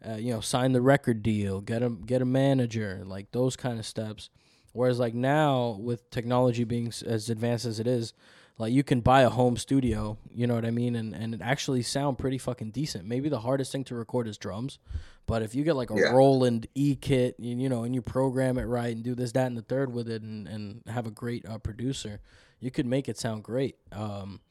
[0.06, 3.80] Uh, you know, sign the record deal, get a get a manager, like those kind
[3.80, 4.30] of steps.
[4.74, 8.14] Whereas like now with technology being as advanced as it is,
[8.58, 11.42] like you can buy a home studio, you know what I mean, and and it
[11.42, 13.06] actually sound pretty fucking decent.
[13.06, 14.80] Maybe the hardest thing to record is drums,
[15.26, 16.12] but if you get like a Yeah.
[16.12, 19.48] Roland E kit, you, you know, and you program it right and do this, that,
[19.48, 22.20] and the third with it, and and have a great uh, producer,
[22.60, 23.78] you could make it sound great.
[23.94, 24.42] Um,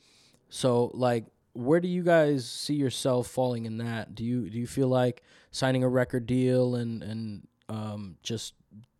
[0.54, 4.14] so like, where do you guys see yourself falling in that?
[4.14, 8.54] Do you do you feel like signing a record deal and and um, just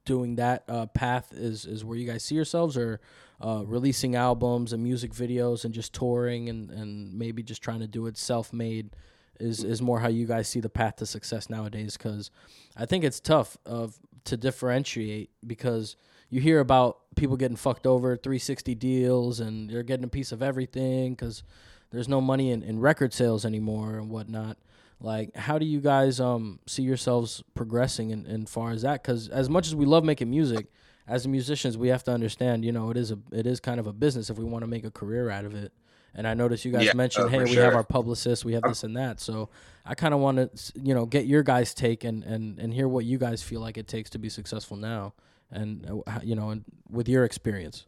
[0.05, 3.01] doing that uh, path is is where you guys see yourselves, or
[3.41, 7.87] uh, releasing albums and music videos and just touring and and maybe just trying to
[7.87, 8.91] do it self made?
[9.39, 12.31] Is, is more how you guys see the path to success nowadays because
[12.77, 15.97] I think it's tough of to differentiate because
[16.35, 20.43] you hear about people getting fucked over 360 deals and they're getting a piece of
[20.43, 21.45] everything because
[21.91, 24.57] there's no money in, in record sales anymore and whatnot.
[25.01, 29.03] Like how do you guys um see yourselves progressing in, in far as that?
[29.03, 30.67] Because as much as we love making music
[31.07, 33.87] as musicians we have to understand you know it is a it is kind of
[33.87, 35.73] a business if we want to make a career out of it.
[36.17, 38.63] And i noticed you guys Yeah, mentioned oh, hey we have our publicist we have
[38.65, 39.21] this and that.
[39.21, 39.51] So
[39.85, 42.89] i kind of want to you know get your guys take and, and and hear
[42.89, 45.13] what you guys feel like it takes to be successful now
[45.51, 47.87] and uh, you know and with your experience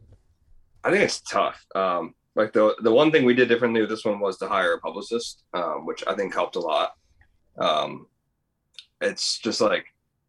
[0.87, 1.65] I think it's tough.
[1.75, 4.73] Um, like the the one thing we did differently with this one was to hire
[4.73, 6.93] a publicist, um, which I think helped a lot.
[7.57, 8.07] Um,
[9.01, 9.85] it's just like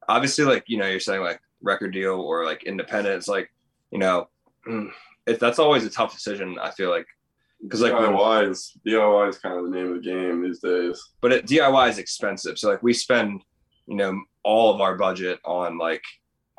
[0.09, 3.17] obviously like you know you're saying like record deal or like independent.
[3.17, 3.53] It's like
[3.93, 4.29] you know
[5.27, 6.59] if that's always a tough decision.
[6.61, 7.07] I feel like
[7.62, 11.01] because like DIY is DIY is kind of the name of the game these days.
[11.21, 12.59] but it, DIY is expensive.
[12.59, 13.45] So like we spend,
[13.87, 16.03] you know, all of our budget on like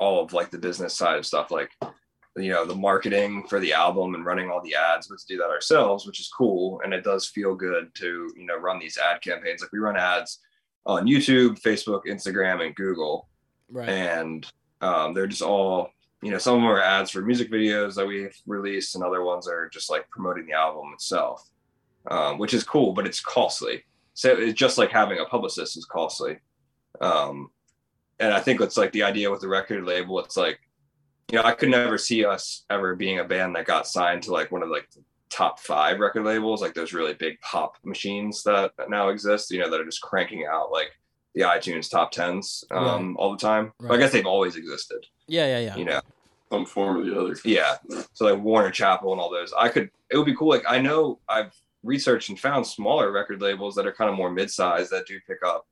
[0.00, 1.70] all of like the business side of stuff, like
[2.36, 5.06] you know the marketing for the album and running all the ads.
[5.06, 8.56] To do that ourselves, which is cool, and it does feel good to you know
[8.56, 9.60] run these ad campaigns.
[9.60, 10.40] Like we run ads
[10.86, 13.28] on YouTube, Facebook, Instagram, and Google,
[13.70, 14.46] right and
[14.80, 15.90] um, they're just all
[16.22, 19.22] you know some of them are ads for music videos that we've released and other
[19.22, 21.48] ones are just like promoting the album itself
[22.10, 23.84] um, which is cool but it's costly
[24.14, 26.38] so it's just like having a publicist is costly
[27.00, 27.50] um,
[28.20, 30.60] and i think it's like the idea with the record label it's like
[31.30, 34.32] you know i could never see us ever being a band that got signed to
[34.32, 38.42] like one of like the top five record labels like those really big pop machines
[38.42, 40.90] that now exist you know that are just cranking out like
[41.34, 43.72] the itunes top tens um, all the time.
[43.78, 45.06] But i guess they've always existed.
[45.28, 45.76] Yeah yeah yeah.
[45.76, 46.00] You know?
[46.50, 47.36] Some form or the other.
[47.44, 47.76] yeah.
[48.12, 49.52] So like Warner Chappell and all those.
[49.56, 53.40] I could it would be cool like i know i've researched and found smaller record
[53.40, 55.66] labels that are kind of more mid-sized that do pick up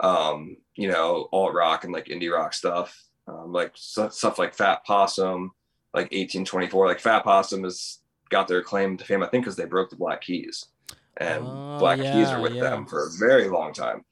[0.00, 4.54] um you know alt rock and like indie rock stuff um, like stu- stuff like
[4.54, 5.50] fat possum
[5.94, 7.98] like 1824 like fat possum has
[8.30, 10.66] got their claim to fame i think because they broke the black keys
[11.18, 12.62] and Oh, black keys yeah, are with yeah.
[12.62, 14.04] them for a very long time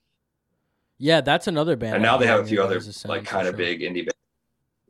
[0.99, 3.57] yeah that's another band and now they have a few other like kind of sure.
[3.59, 4.14] big indie bands.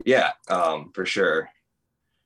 [0.05, 1.51] Yeah, um, for sure.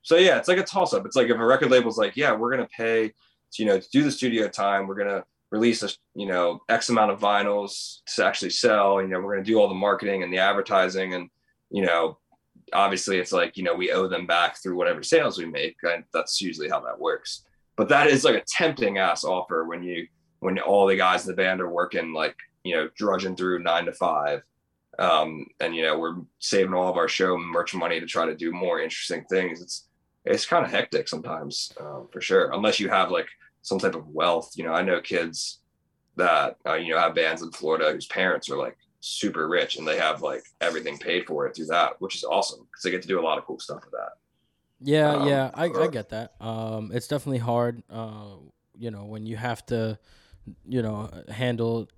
[0.01, 1.05] So yeah, it's like a toss up.
[1.05, 3.11] It's like if a record label's like, yeah, we're gonna pay,
[3.57, 7.11] you know, to do the studio time, we're gonna release a you know X amount
[7.11, 9.01] of vinyls to actually sell.
[9.01, 11.29] You know, we're gonna do all the marketing and the advertising, and
[11.69, 12.17] you know,
[12.73, 15.77] obviously it's like you know we owe them back through whatever sales we make.
[15.83, 17.45] And that's usually how that works.
[17.75, 20.07] But that is like a tempting ass offer when you
[20.39, 23.85] when all the guys in the band are working like you know drudging through nine
[23.85, 24.41] to five
[24.99, 28.35] um, and you know we're saving all of our show merch money to try to
[28.35, 29.61] do more interesting things.
[29.61, 29.87] It's
[30.25, 32.51] it's kind of hectic sometimes, um, for sure.
[32.51, 33.27] Unless you have like
[33.65, 34.51] some type of wealth.
[34.55, 35.61] You know, I know kids
[36.17, 39.87] that uh, you know have bands in Florida whose parents are like super rich and
[39.87, 43.01] they have like everything paid for it through that, which is awesome because they get
[43.01, 44.11] to do a lot of cool stuff with that.
[44.81, 46.33] Yeah, Um, yeah, I, I get that.
[46.39, 47.81] Um, it's definitely hard.
[47.89, 48.35] Uh,
[48.77, 49.97] you know, when you have to,
[50.67, 51.89] you know, handle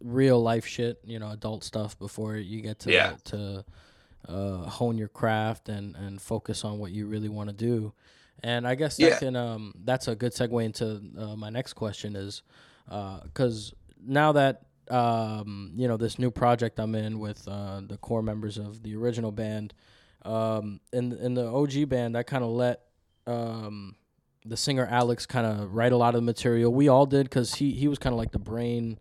[0.00, 3.16] real life shit, you know, adult stuff before you get to Yeah.
[3.26, 3.64] to
[4.28, 7.92] uh, hone your craft and and focus on what you really want to do.
[8.42, 9.18] And I guess that Yeah.
[9.18, 12.42] can um that's a good segue into uh, my next question is
[12.86, 13.72] because
[14.04, 18.58] now that um you know this new project I'm in with uh, the core members
[18.58, 19.72] of the original band
[20.24, 22.80] um in in the OG band I kind of let
[23.26, 23.96] um
[24.44, 26.70] the singer Alex kind of write a lot of the material.
[26.72, 28.98] We all did because he he was kind of like the brain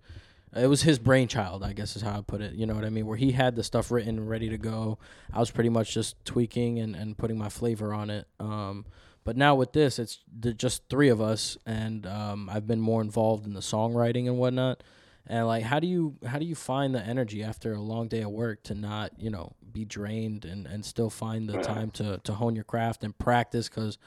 [0.56, 2.90] it was his brainchild i guess is how i put it you know what i
[2.90, 3.08] mean?
[3.08, 5.00] Where he had the stuff written and ready to go.
[5.34, 8.86] I was pretty much just tweaking and, and putting my flavor on it um,
[9.24, 13.02] but now with this it's the, just three of us and um, i've been more
[13.02, 14.84] involved in the songwriting and whatnot.
[15.26, 18.24] And like how do you how do you find the energy after a long day
[18.24, 22.20] of work to not you know be drained and, and still find the time to,
[22.26, 23.70] to hone your craft and practice?
[23.70, 23.98] Because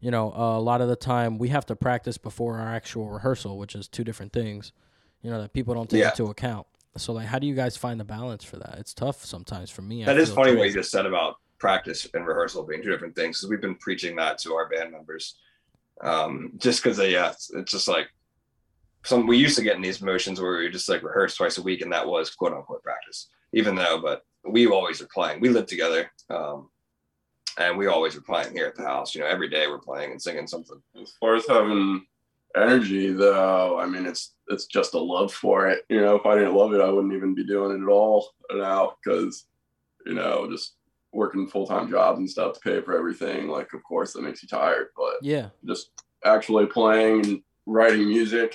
[0.00, 3.56] you know a lot of the time we have to practice before our actual rehearsal
[3.56, 4.72] which is two different things
[5.22, 6.10] you know that people don't take Yeah.
[6.10, 6.66] into account.
[6.98, 8.76] So like how do you guys find the balance for that?
[8.78, 10.58] It's tough sometimes for me I That is funny too.
[10.58, 13.76] what you just said about practice and rehearsal being two different things because we've been
[13.76, 15.36] preaching that to our band members.
[16.02, 18.08] Um, just because they, yeah, it's, it's just like
[19.04, 21.62] some we used to get in these motions where we just like rehearse twice a
[21.62, 23.28] week, and that was quote unquote practice.
[23.52, 25.40] Even though, but we always are playing.
[25.40, 26.68] We live together, um,
[27.58, 29.14] and we always are playing here at the house.
[29.14, 30.80] You know, every day we're playing and singing something.
[31.00, 32.04] As far as having
[32.56, 35.84] energy, though, I mean, it's it's just a love for it.
[35.88, 38.30] You know, if I didn't love it, I wouldn't even be doing it at all
[38.52, 39.46] now because,
[40.04, 40.75] you know, just
[41.16, 43.48] working full time jobs and stuff to pay for everything.
[43.48, 45.90] Like, of course, that makes you tired, but yeah just
[46.24, 48.54] actually playing and writing music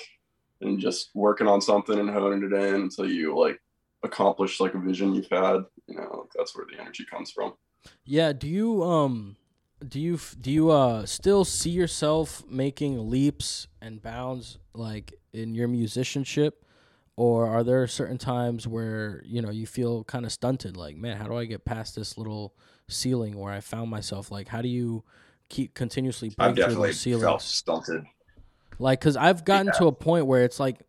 [0.62, 3.60] and just working on something and honing it in until you like
[4.04, 5.64] accomplish like a vision you've had.
[5.88, 7.54] You know, that's where the energy comes from.
[8.06, 9.36] Yeah, do you um
[9.86, 15.68] do you do you uh still see yourself making leaps and bounds like in your
[15.68, 16.64] musicianship
[17.16, 21.18] or are there certain times where, you know, you feel kind of stunted like, man,
[21.18, 22.56] how do I get past this little
[22.88, 25.04] ceiling where I found myself like how do you
[25.50, 27.24] keep continuously break I've through definitely those ceilings?
[27.24, 28.06] felt stunted.
[28.80, 30.80] Like, cause I've gotten to a point where it's like,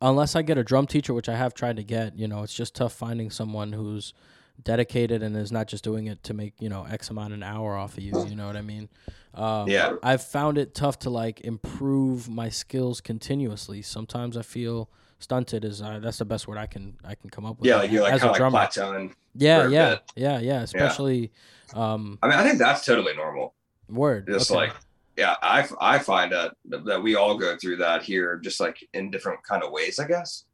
[0.00, 2.54] unless I get a drum teacher, which I have tried to get, you know, it's
[2.54, 4.14] just tough finding someone who's
[4.62, 7.76] dedicated and is not just doing it to make you know X amount an hour
[7.76, 8.12] off of you.
[8.28, 8.88] You know what I mean?
[9.34, 9.96] Um, Yeah.
[10.02, 13.82] I've found it tough to like improve my skills continuously.
[13.82, 15.64] Sometimes I feel stunted.
[15.64, 17.66] Is uh, that's the best word I can I can come up with.
[17.66, 18.58] Yeah, like you're like as a drummer.
[18.58, 19.12] like plateauing.
[19.34, 20.60] yeah, yeah, yeah, yeah.
[20.62, 21.32] Especially,
[21.74, 23.54] um, I mean, I think that's totally normal.
[23.88, 24.26] word.
[24.26, 24.60] just okay.
[24.60, 24.72] like
[25.18, 29.10] yeah i i find that that we all go through that here just like in
[29.10, 30.44] different kind of ways i guess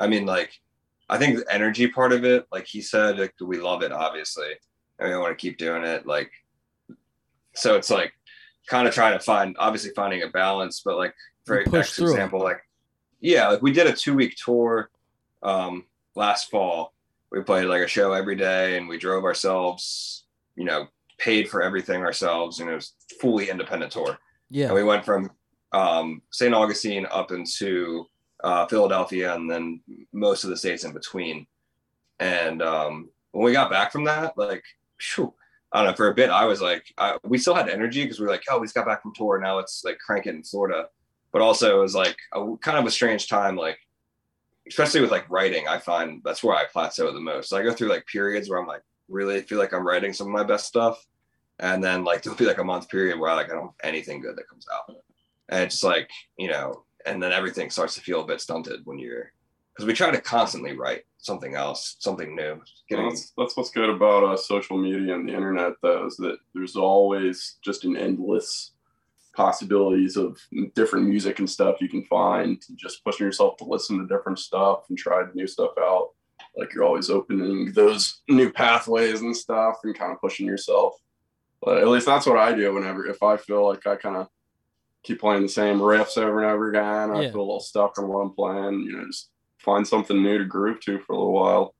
[0.00, 0.58] i mean like
[1.10, 4.48] i think the energy part of it like he said like we love it obviously
[4.98, 6.30] and we want to keep doing it like
[7.54, 8.14] so it's like
[8.66, 11.96] kind of trying to find obviously finding a balance but like for You push ex-
[11.96, 12.62] through example like
[13.20, 14.90] yeah like we did a two week tour
[15.42, 15.84] um
[16.18, 16.92] last fall.
[17.30, 20.24] We played like a show every day and we drove ourselves
[20.56, 24.18] you know paid for everything ourselves and it was fully independent tour.
[24.50, 25.30] Yeah, and we went from
[25.72, 28.06] um, st augustine up into
[28.42, 29.80] uh, philadelphia and then
[30.12, 31.46] most of the states in between.
[32.20, 34.64] And um, when we got back from that like
[34.98, 35.32] phew,
[35.72, 38.18] i don't know for a bit i was like I, we still had energy because
[38.18, 39.38] we were like oh we just got back from tour.
[39.38, 40.88] Now let's like crank it in florida
[41.38, 43.78] but also it was like a kind of a strange time like
[44.66, 47.52] especially with like writing i find that's where i plateau the most.
[47.52, 50.32] I go through like periods where i'm like really feel like i'm writing some of
[50.32, 51.06] my best stuff
[51.60, 53.74] and then like there'll be like a month period where I like i don't have
[53.84, 54.96] anything good that comes out.
[55.48, 58.98] And it's like you know and then everything starts to feel a bit stunted when
[58.98, 59.32] you're
[59.72, 62.60] because we try to constantly write something else something new.
[62.88, 66.38] Getting That's, that's what's good about uh, social media and the internet, though, is that
[66.52, 68.72] there's always just an endless
[69.38, 70.36] possibilities of
[70.74, 72.60] different music and stuff you can find.
[72.76, 76.10] Just pushing yourself to listen to different stuff and try new stuff out.
[76.56, 80.94] Like you're always opening those new pathways and stuff and kind of pushing yourself.
[81.62, 84.28] But at least that's what I do whenever if I feel like I kind of
[85.04, 87.30] keep playing the same riffs over and over again, I Yeah.
[87.30, 88.80] feel a little stuck on what I'm playing.
[88.82, 91.74] You know, just find something new to groove to for a little while,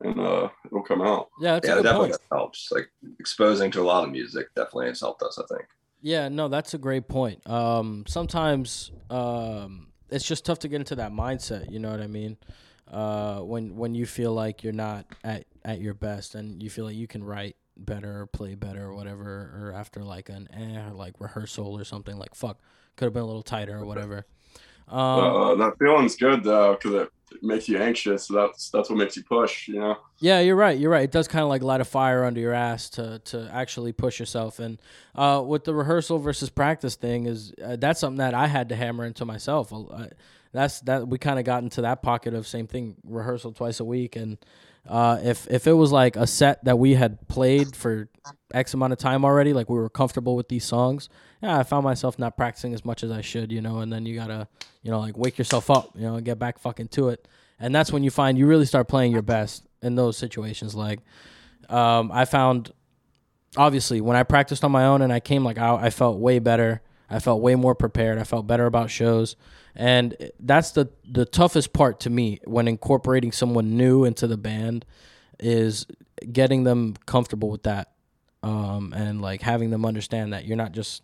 [0.00, 1.28] and uh, it'll come out.
[1.40, 2.20] yeah, that's yeah a good definitely point.
[2.32, 2.88] helps like
[3.20, 5.66] exposing to a lot of music definitely has helped us i think
[6.00, 7.48] Yeah, no, that's a great point.
[7.48, 11.70] Um, sometimes um, it's just tough to get into that mindset.
[11.70, 12.36] You know what I mean?
[12.90, 16.84] uh, when when you feel like you're not at at your best and you feel
[16.84, 20.90] like you can write better or play better or whatever, or after like an eh,
[20.92, 22.58] like rehearsal or something like fuck
[22.96, 24.26] could have been a little tighter or whatever.
[24.90, 28.26] Um, uh, that feeling's good though, because it, makes you anxious.
[28.26, 29.68] So that's that's what makes you push.
[29.68, 29.96] You know.
[30.18, 30.78] Yeah, you're right.
[30.78, 31.04] You're right.
[31.04, 34.18] It does kind of like light a fire under your ass to to actually push
[34.18, 34.58] yourself.
[34.58, 34.80] And
[35.14, 38.76] uh, with the rehearsal versus practice thing, is uh, that's something that I had to
[38.76, 39.72] hammer into myself.
[39.72, 40.06] Uh,
[40.52, 43.84] that's that we kind of got into that pocket of same thing, rehearsal twice a
[43.84, 44.16] week.
[44.16, 44.38] And
[44.88, 48.08] uh, if if it was like a set that we had played for
[48.52, 51.08] X amount of time already, like we were comfortable with these songs,
[51.42, 53.78] yeah, I found myself not practicing as much as I should, you know.
[53.78, 54.48] And then you gotta,
[54.82, 57.26] you know, like wake yourself up, you know, and get back fucking to it.
[57.60, 60.74] And that's when you find you really start playing your best in those situations.
[60.74, 61.00] Like,
[61.68, 62.72] um, I found,
[63.56, 66.38] obviously, when I practiced on my own and I came like out, I felt way
[66.38, 66.82] better.
[67.10, 68.18] I felt way more prepared.
[68.18, 69.34] I felt better about shows,
[69.74, 74.84] and that's the the toughest part to me when incorporating someone new into the band
[75.38, 75.86] is
[76.30, 77.92] getting them comfortable with that,
[78.42, 81.02] um, and like having them understand that you're not just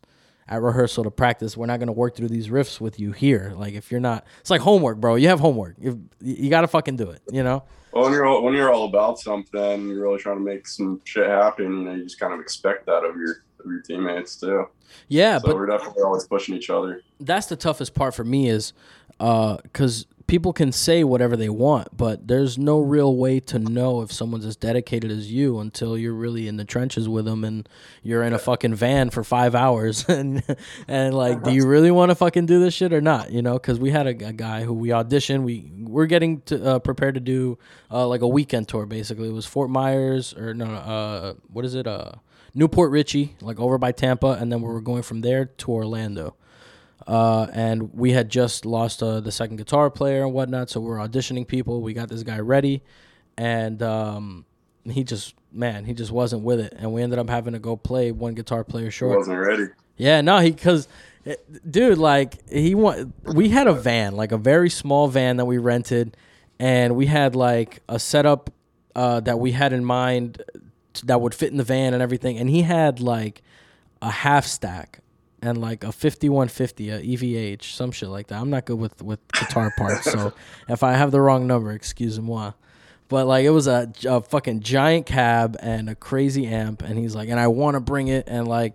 [0.48, 1.56] at rehearsal to practice.
[1.56, 3.52] We're not gonna work through these riffs with you here.
[3.56, 5.14] Like if you're not, it's like homework, bro.
[5.16, 5.76] You have homework.
[5.80, 7.20] If, you gotta fucking do it.
[7.30, 7.64] You know.
[7.92, 11.00] Well, when you're all, when you're all about something, you're really trying to make some
[11.04, 11.64] shit happen.
[11.64, 14.66] You know, you just kind of expect that of your of your teammates too.
[15.08, 17.00] Yeah, So but we're definitely always pushing each other.
[17.20, 18.72] that's the toughest part for me is
[19.20, 24.00] uh, because people can say whatever they want, but there's no real way to know
[24.00, 27.68] if someone's as dedicated as you until you're really in the trenches with them and
[28.02, 30.42] you're in a fucking van for five hours and
[30.88, 33.30] and like, do you really want to fucking do this shit or not?
[33.30, 35.42] You know, because we had a, a guy who we auditioned.
[35.42, 37.58] We we're getting to uh, prepared to do
[37.90, 38.86] uh, like a weekend tour.
[38.86, 41.86] Basically, it was Fort Myers or no, uh, what is it?
[41.86, 42.12] Uh,
[42.54, 46.36] Newport Richey, like over by Tampa, and then we were going from there to Orlando
[47.06, 50.70] uh, and we had just lost uh, the second guitar player and whatnot.
[50.70, 51.80] So we are auditioning people.
[51.82, 52.82] We got this guy ready,
[53.36, 54.44] and um,
[54.84, 57.76] he just man, he just wasn't with it, and we ended up having to go
[57.76, 59.18] play one guitar player He short.
[59.18, 59.66] wasn't ready.
[59.96, 60.88] Yeah, no, he because
[61.70, 65.58] dude, like he want we had a van, like a very small van that we
[65.58, 66.16] rented,
[66.58, 68.50] and we had like a setup
[68.96, 70.42] uh, that we had in mind
[71.04, 73.42] that would fit in the van and everything, and he had like
[74.02, 75.00] a half stack
[75.46, 78.40] and like a 5150 a EVH some shit like that.
[78.40, 80.32] I'm not good with with guitar parts, so
[80.68, 82.52] if I have the wrong number, excuse moi.
[83.08, 87.14] But like it was a, a fucking giant cab and a crazy amp, and he's
[87.14, 88.74] like, and I want to bring it, and like,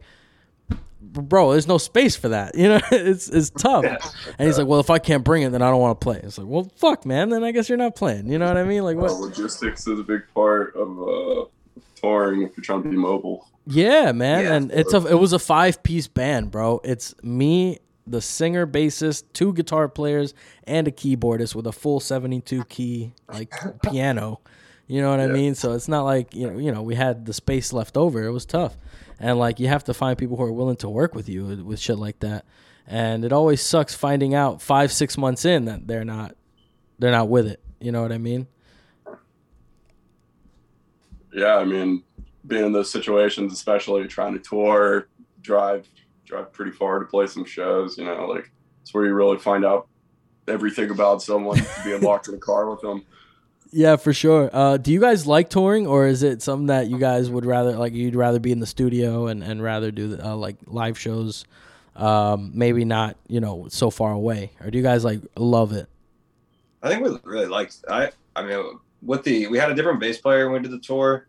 [1.01, 2.53] bro, there's no space for that.
[2.60, 3.84] You know, it's it's tough.
[4.38, 6.19] And he's like, well, if I can't bring it, then I don't want to play.
[6.23, 7.29] It's like, well, fuck, man.
[7.29, 8.27] Then I guess you're not playing.
[8.29, 8.84] You know what I mean?
[8.84, 9.13] Like Uh, what?
[9.13, 11.45] logistics is a big part of uh,
[11.95, 13.47] touring if you're trying to be mobile.
[13.71, 14.45] Yeah, man.
[14.45, 14.53] Yeah.
[14.55, 16.82] and it's a it was a five piece band, bro.
[16.84, 17.77] It's me,
[18.08, 23.13] the singer, bassist, two guitar players, and a keyboardist with a full seventy two key
[23.32, 23.53] like
[23.84, 24.41] piano.
[24.88, 25.53] You know what I mean?
[25.53, 28.23] So it's not like you know, you know, we had the space left over.
[28.23, 28.75] It was tough,
[29.19, 31.62] and like you have to find people who are willing to work with you with,
[31.62, 32.45] with shit like that.
[32.88, 36.36] And it always sucks finding out five six months in that they're not
[36.97, 37.60] they're not with it.
[37.79, 38.47] You know what I mean?
[41.32, 42.03] Yeah, I mean,
[42.49, 45.07] being in those situations, especially trying to tour,
[45.41, 45.88] drive,
[46.25, 47.97] drive pretty far to play some shows.
[47.97, 49.88] You know, like it's where you really find out
[50.47, 53.05] everything about someone being locked in a car with them.
[53.71, 54.49] Yeah, for sure.
[54.51, 57.73] Uh, do you guys like touring, or is it something that you guys would rather
[57.73, 57.93] like?
[57.93, 61.45] You'd rather be in the studio and and rather do uh, like live shows,
[61.95, 65.88] um, maybe not you know so far away, or do you guys like love it?
[66.81, 67.85] I think we really liked.
[67.88, 70.83] I I mean, with the we had a different bass player when we did the
[70.83, 71.27] tour,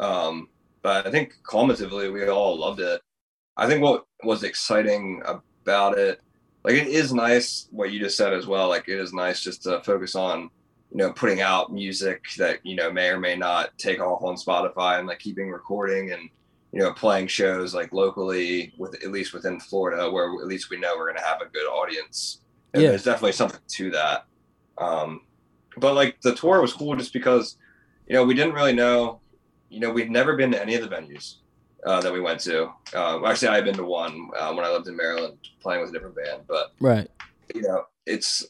[0.00, 0.48] um,
[0.82, 3.00] but I think cumulatively we all loved it.
[3.56, 6.20] I think what was exciting about it,
[6.64, 8.68] like it is nice what you just said as well.
[8.68, 10.50] Like it is nice just to focus on,
[10.90, 14.36] you know, putting out music that you know may or may not take off on
[14.36, 16.28] Spotify and like keeping recording and
[16.72, 20.78] you know playing shows like locally with at least within Florida where at least we
[20.78, 22.40] know we're gonna have a good audience.
[22.72, 22.90] And Yeah.
[22.90, 24.24] there's definitely something to that.
[24.78, 25.22] Um,
[25.76, 27.56] but like the tour was cool just because,
[28.06, 29.20] you know, we didn't really know,
[29.70, 31.36] you know, we've never been to any of the venues
[31.86, 32.70] uh, that we went to.
[32.94, 35.90] Uh, actually, I had been to one uh, when I lived in Maryland playing with
[35.90, 37.08] a different band, but Right.
[37.54, 38.44] you know, it's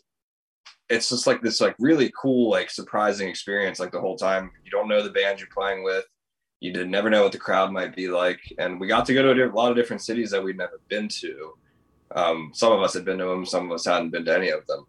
[0.88, 4.50] it's just like this like really cool like surprising experience like the whole time.
[4.64, 6.04] You don't know the band you're playing with.
[6.58, 9.32] You did never know what the crowd might be like, and we got to go
[9.32, 11.54] to a lot of different cities that we'd never been to.
[12.14, 14.50] Um, some of us had been to them, some of us hadn't been to any
[14.50, 14.84] of them.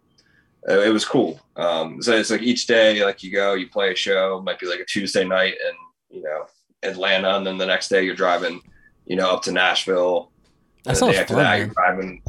[0.68, 1.40] Uh, It was cool.
[1.56, 4.66] Um, so it's like each day, like you go, you play a show, might be
[4.66, 5.74] like a Tuesday night in
[6.12, 6.46] you know
[6.82, 8.60] Atlanta, and then the next day you're driving,
[9.06, 10.30] you know, up to Nashville.
[10.84, 11.58] That And the day after fun, that, man.
[11.58, 12.22] you're driving.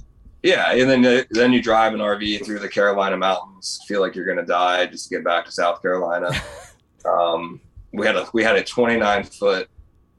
[0.43, 4.25] yeah, and then then you drive an RV through the Carolina mountains, feel like you're
[4.25, 6.31] gonna die just to get back to South Carolina.
[7.05, 7.59] um,
[7.91, 9.69] we had a we had a 29 foot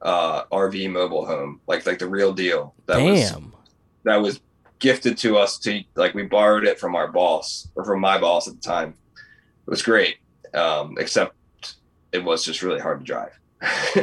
[0.01, 2.75] uh, RV mobile home, like like the real deal.
[2.87, 3.53] That was Damn.
[4.03, 4.39] that was
[4.79, 8.47] gifted to us to like we borrowed it from our boss or from my boss
[8.47, 8.95] at the time.
[9.67, 10.17] It was great,
[10.53, 11.35] um, except
[12.11, 13.31] it was just really hard to drive.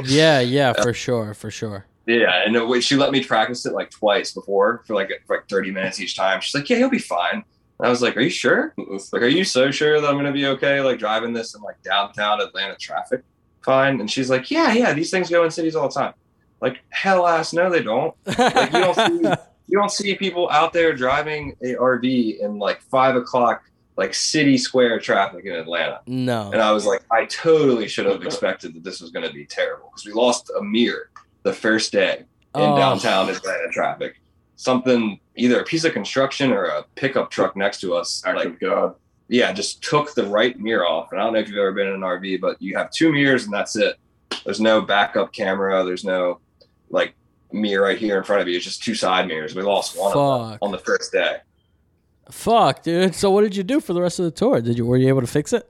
[0.04, 1.86] Yeah, yeah, uh, for sure, for sure.
[2.06, 5.36] Yeah, and uh, it, she let me practice it like twice before for like for
[5.36, 6.40] like thirty minutes each time.
[6.40, 7.44] She's like, "Yeah, you'll be fine."
[7.78, 8.74] And I was like, "Are you sure?
[9.12, 10.80] Like, are you so sure that I'm gonna be okay?
[10.80, 13.22] Like driving this in like downtown Atlanta traffic,
[13.62, 16.14] fine?" And she's like, "Yeah, yeah, these things go in cities all the time."
[16.60, 18.14] Like, hell ass, no, they don't.
[18.24, 19.28] Like, you don't see
[19.68, 23.62] you don't see people out there driving a RV in like five o'clock
[23.96, 26.00] like city square traffic in Atlanta.
[26.06, 26.50] no.
[26.52, 29.44] And I was like, I totally should have expected that this was going to be
[29.44, 31.10] terrible because we lost a mirror
[31.42, 32.18] the first day
[32.54, 32.76] in Oh.
[32.76, 34.20] downtown Atlanta traffic.
[34.56, 38.46] Something, either a piece of construction or a pickup truck next to us, Act like,
[38.46, 38.94] of God.
[39.28, 41.10] yeah, just took the right mirror off.
[41.12, 43.12] And I don't know if you've ever been in an RV, but you have two
[43.12, 43.96] mirrors and that's it.
[44.44, 45.84] There's no backup camera.
[45.84, 46.38] There's no
[46.90, 47.14] like
[47.52, 48.56] mirror right here in front of you.
[48.56, 49.54] It's just two side mirrors.
[49.54, 51.36] We lost one of them on the first day.
[52.30, 53.14] Fuck, dude.
[53.14, 54.60] So what did you do for the rest of the tour?
[54.60, 55.68] Did you were you able to fix it?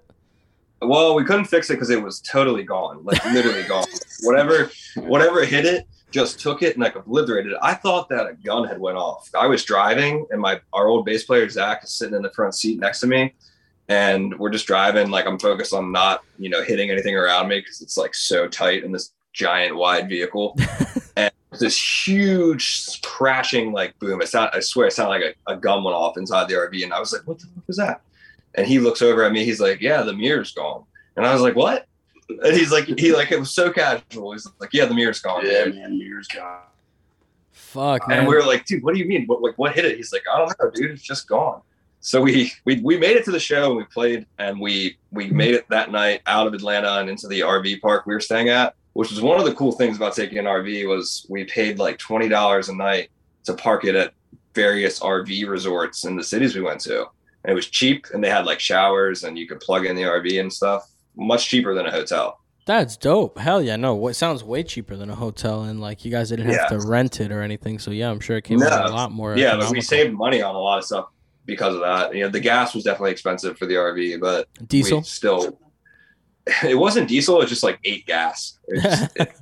[0.81, 3.87] Well, we couldn't fix it because it was totally gone, like literally gone.
[4.23, 7.59] Whatever, whatever hit it, just took it and like obliterated it.
[7.63, 9.31] I thought that a gun had went off.
[9.39, 12.55] I was driving, and my our old bass player Zach is sitting in the front
[12.55, 13.33] seat next to me,
[13.89, 15.11] and we're just driving.
[15.11, 18.49] Like I'm focused on not, you know, hitting anything around me because it's like so
[18.49, 20.57] tight in this giant wide vehicle,
[21.59, 24.23] this huge crashing like boom.
[24.23, 26.83] It sound, I swear, it sounded like a, a gun went off inside the RV,
[26.83, 28.01] and I was like, "What the fuck was that?"
[28.55, 29.45] And he looks over at me.
[29.45, 30.85] He's like, "Yeah, the mirror's gone."
[31.17, 31.87] And I was like, "What?"
[32.29, 35.45] And he's like, "He like it was so casual." He's like, "Yeah, the mirror's gone."
[35.47, 36.61] Yeah, dude." man, mirrors gone.
[37.53, 38.21] Fuck, man.
[38.21, 39.27] And we were like, "Dude, what do you mean?
[39.27, 40.91] What like what hit it?" He's like, "I don't know, dude.
[40.91, 41.61] It's just gone."
[42.01, 45.29] So we we we made it to the show and we played and we we
[45.31, 48.49] made it that night out of Atlanta and into the RV park we were staying
[48.49, 51.79] at, which was one of the cool things about taking an RV was we paid
[51.79, 53.11] like twenty dollars a night
[53.45, 54.13] to park it at
[54.55, 57.01] various RV resorts in the cities we went to.
[57.45, 60.03] And it was cheap and they had like showers and you could plug in the
[60.03, 60.89] RV and stuff.
[61.17, 62.39] Much cheaper than a hotel.
[62.65, 63.39] That's dope.
[63.39, 64.07] Hell yeah, no.
[64.07, 66.79] It sounds way cheaper than a hotel, and like you guys didn't have Yeah.
[66.79, 67.81] to rent it or anything.
[67.81, 69.37] So yeah, I'm sure it came out a lot more.
[69.37, 71.07] yeah, but we saved money on a lot of stuff
[71.45, 72.15] because of that.
[72.15, 74.99] You know, the gas was definitely expensive for the RV, but diesel.
[74.99, 75.59] we still
[76.65, 78.59] it wasn't diesel it's just like eight gas.
[78.69, 79.33] It just, it,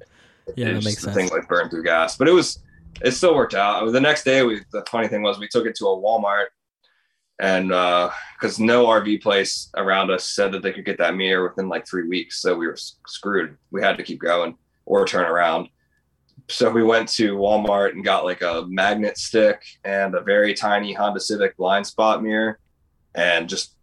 [0.56, 1.16] yeah, it that makes sense.
[1.16, 2.16] thing like burned through gas.
[2.16, 2.60] But it was
[3.02, 3.90] it still worked out.
[3.90, 6.46] The next day we the funny thing was we took it to a walmart
[7.40, 11.48] and uh because no rv place around us said that they could get that mirror
[11.48, 12.76] within like three weeks so we were
[13.06, 13.56] screwed.
[13.70, 15.68] We had to keep going or turn around.
[16.48, 20.92] So we went to walmart and got like a magnet stick and a very tiny
[20.92, 22.58] honda civic blind spot mirror
[23.14, 23.76] and just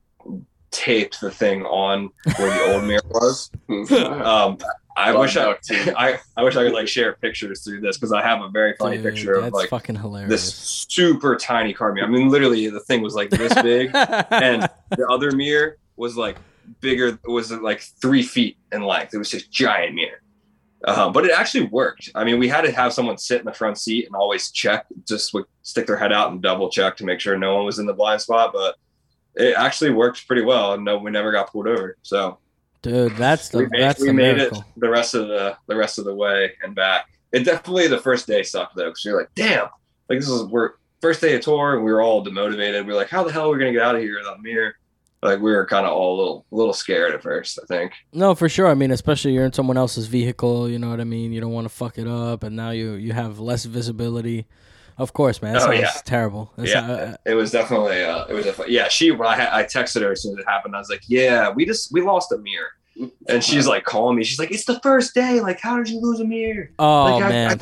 [0.78, 3.50] taped the thing on where the old mirror was
[4.24, 4.58] um,
[4.98, 5.56] I wish I.
[5.96, 8.74] I, I wish I could like share pictures through this because I have a very
[8.80, 10.30] funny Dude, picture of like fucking hilarious.
[10.30, 10.54] this
[10.90, 12.08] super tiny car mirror.
[12.08, 16.38] I mean, literally the thing was like this big, and the other mirror was like
[16.82, 17.10] bigger.
[17.10, 19.14] It was like three feet in length.
[19.14, 20.22] It was just giant mirror.
[20.84, 22.10] Uh, but it actually worked.
[22.16, 24.86] I mean, we had to have someone sit in the front seat and always check,
[25.08, 27.78] just would stick their head out and double check to make sure no one was
[27.78, 28.52] in the blind spot.
[28.52, 28.76] But
[29.38, 31.98] it actually worked pretty well, and no, we never got pulled over.
[32.02, 32.38] So
[32.82, 34.60] Dude, that's the we made, that's we the made miracle.
[34.60, 37.06] it the rest of the the rest of the way and back.
[37.32, 39.68] It definitely the first day sucked though, because you're like, damn,
[40.10, 40.72] like this is we're
[41.02, 42.86] first day of tour and we were all demotivated.
[42.86, 44.76] We are like, how the hell are we gonna get out of here without mirror?
[45.22, 47.94] Like we were kind of all a little a little scared at first, I think.
[48.14, 48.68] No, for sure.
[48.68, 50.70] I mean, especially you're in someone else's vehicle.
[50.70, 51.34] You know what I mean.
[51.34, 54.46] You don't want to fuck it up, and now you you have less visibility.
[54.98, 55.54] Of course, man.
[55.54, 55.92] That Oh, yeah.
[56.06, 56.52] terrible.
[56.58, 56.92] That's Yeah.
[56.92, 60.12] uh, It was definitely uh it was definitely yeah, she when I I texted her
[60.12, 60.76] as soon as it happened.
[60.76, 62.70] I was like, Yeah, we just we lost a mirror.
[63.30, 64.24] And she's like calling me.
[64.24, 65.40] She's like, It's the first day.
[65.40, 66.72] Like, how did you lose a mirror?
[66.80, 67.60] oh like, I, man.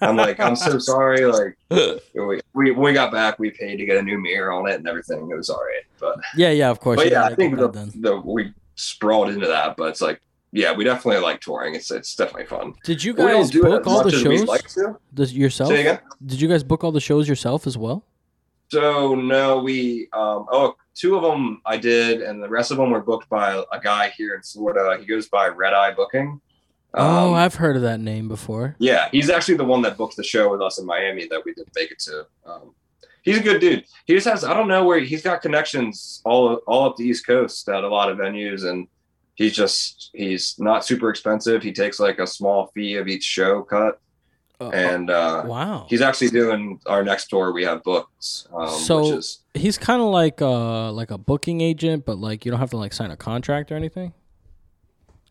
[0.00, 1.24] I, am like, I'm so sorry.
[1.24, 1.56] Like,
[2.14, 4.86] we, we we got back, we paid to get a new mirror on it and
[4.86, 5.28] everything.
[5.30, 6.70] It was all right, but yeah, yeah.
[6.70, 6.96] Of course.
[6.98, 10.20] but you yeah, I think the, the we sprawled into that, but it's like,
[10.54, 11.74] yeah, we definitely like touring.
[11.74, 12.74] It's it's definitely fun.
[12.84, 14.96] Did you guys do book all the much as we'd shows like.
[15.12, 15.70] Does yourself?
[15.70, 15.98] Say again.
[16.24, 18.04] Did you guys book all the shows yourself as well?
[18.70, 22.90] So no, we um oh two of them I did, and the rest of them
[22.90, 24.96] were booked by a guy here in Florida.
[25.00, 26.40] He goes by Red Eye Booking.
[26.94, 28.76] oh, Um, I've heard of that name before.
[28.78, 31.52] Yeah, he's actually the one that booked the show with us in Miami that we
[31.52, 32.26] didn't make it to.
[32.46, 32.74] Um,
[33.22, 33.84] he's a good dude.
[34.06, 37.26] He just has I don't know where he's got connections all all up the East
[37.26, 38.86] Coast at a lot of venues, and
[39.34, 41.62] he's just he's not super expensive.
[41.62, 44.00] He takes like a small fee of each show cut,
[44.60, 45.86] Uh, and uh, wow.
[45.90, 47.52] he's actually doing our next tour.
[47.52, 52.04] We have books, um, So- is He's kind of like uh like a booking agent,
[52.04, 54.12] but like you don't have to like sign a contract or anything.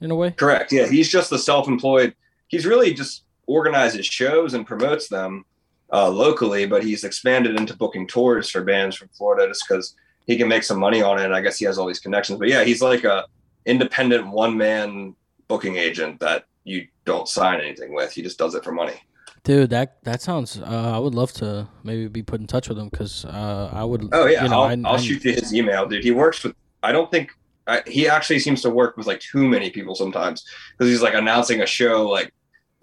[0.01, 0.31] In a way.
[0.31, 0.73] correct.
[0.73, 2.13] Yeah, he's just the self-employed.
[2.49, 5.45] He's really just organizes shows and promotes them
[5.93, 9.95] uh, locally, but he's expanded into booking tours for bands from Florida just because
[10.27, 11.25] he can make some money on it.
[11.25, 12.37] And I guess he has all these connections.
[12.39, 13.25] But yeah, he's like a
[13.65, 15.15] independent one-man
[15.47, 18.11] booking agent that you don't sign anything with.
[18.11, 18.95] He just does it for money.
[19.43, 20.57] Dude, that that sounds.
[20.57, 23.83] Uh, I would love to maybe be put in touch with him because uh, I
[23.83, 24.07] would.
[24.13, 26.03] Oh yeah, you know, I'll, I- I'll shoot you his email, dude.
[26.03, 26.55] He works with.
[26.81, 27.31] I don't think
[27.67, 30.45] I, he actually seems to work with like too many people sometimes
[30.77, 32.33] because he's like announcing a show like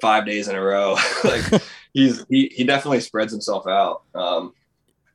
[0.00, 0.96] five days in a row.
[1.24, 1.44] like
[1.94, 4.02] he's he he definitely spreads himself out.
[4.14, 4.52] Um,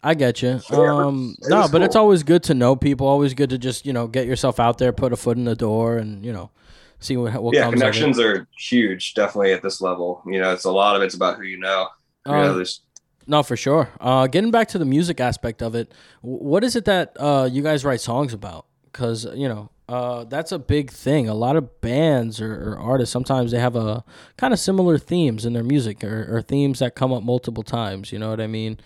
[0.06, 0.62] I get you.
[0.70, 3.08] Um, no, but it's always good to know people.
[3.08, 5.56] Always good to just you know get yourself out there, put a foot in the
[5.56, 6.52] door, and you know
[7.00, 10.22] see what what yeah, connections are huge, definitely at this level.
[10.28, 11.88] You know, it's a lot of it's about who you know.
[12.28, 12.82] You know, Um, there's
[13.26, 13.90] No, for sure.
[14.00, 15.92] Uh, getting back to the music aspect of it,
[16.22, 18.68] what is it that uh, you guys write songs about?
[18.92, 21.28] Because you know uh, that's a big thing.
[21.28, 24.04] A lot of bands or, or artists sometimes they have a
[24.38, 28.12] kind of similar themes in their music or, or themes that come up multiple times.
[28.12, 28.80] You know what I mean?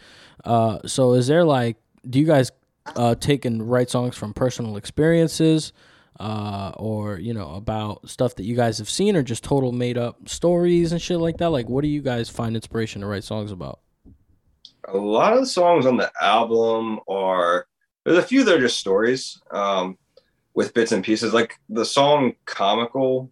[0.44, 1.78] Uh, so is there like,
[2.10, 2.52] do you guys
[2.96, 5.74] uh, take and write songs from personal experiences?
[6.20, 9.98] Uh, or you know about stuff that you guys have seen, or just total made
[9.98, 11.50] up stories and shit like that.
[11.50, 13.80] Like, what do you guys find inspiration to write songs about?
[14.88, 17.68] a lot of the songs on the album are
[18.04, 19.98] there's a few that are just stories um,
[20.56, 21.34] with bits and pieces.
[21.34, 23.30] Like the song "Comical"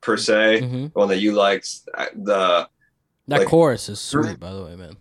[0.00, 1.68] per se, hmm the one that you liked.
[2.14, 2.68] The
[3.26, 4.96] That Like- chorus is sweet, by the way, man.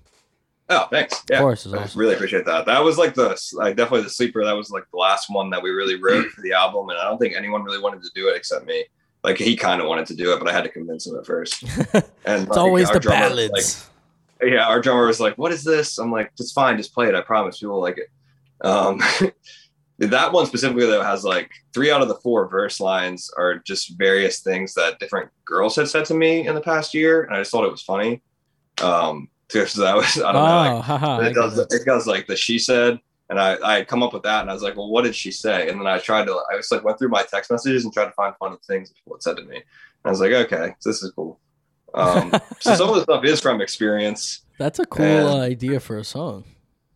[0.69, 1.23] Oh, thanks.
[1.29, 1.99] Yeah, is I awesome.
[1.99, 2.65] really appreciate that.
[2.65, 4.43] That was like the like definitely the sleeper.
[4.43, 7.05] That was like the last one that we really wrote for the album, and I
[7.05, 8.85] don't think anyone really wanted to do it except me.
[9.23, 11.25] Like he kind of wanted to do it, but I had to convince him at
[11.25, 11.63] first.
[12.25, 13.89] And it's like, always the drummer ballads.
[14.41, 17.07] Like, yeah, our drummer was like, "What is this?" I'm like, "It's fine, just play
[17.07, 17.15] it.
[17.15, 18.09] I promise people will like it."
[18.67, 19.01] Um,
[19.99, 23.97] that one specifically though has like three out of the four verse lines are just
[23.97, 27.39] various things that different girls had said to me in the past year, and I
[27.39, 28.21] just thought it was funny.
[28.81, 30.41] Um, because that was I don't know.
[30.41, 33.77] Like, oh, haha, it get does it does like the she said and I, I
[33.77, 35.69] had come up with that and I was like, well, what did she say?
[35.69, 38.05] And then I tried to I just like went through my text messages and tried
[38.05, 39.57] to find funny things people had said to me.
[39.57, 39.63] And
[40.05, 41.39] I was like, okay, this is cool.
[41.93, 44.41] Um, so some of the stuff is from experience.
[44.57, 46.45] That's a cool and- idea for a song.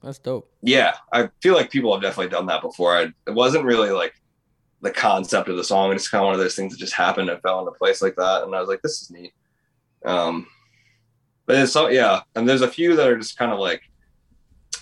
[0.02, 0.52] That's dope.
[0.64, 2.98] Yeah, I feel like people have definitely done that before.
[2.98, 4.16] I, it wasn't really like
[4.82, 5.94] the concept of the song.
[5.94, 8.16] It's kind of one of those things that just happened and fell into place like
[8.16, 8.44] that.
[8.44, 9.32] And I was like, this is neat.
[10.04, 10.48] Um,
[11.46, 13.82] but it's so yeah, and there's a few that are just kind of like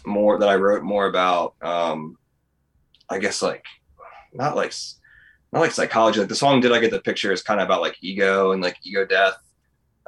[0.05, 1.55] more that I wrote more about.
[1.61, 2.17] Um,
[3.09, 3.65] I guess like
[4.33, 4.73] not like
[5.51, 6.19] not like psychology.
[6.19, 8.61] Like the song "Did I Get the Picture" is kind of about like ego and
[8.61, 9.35] like ego death,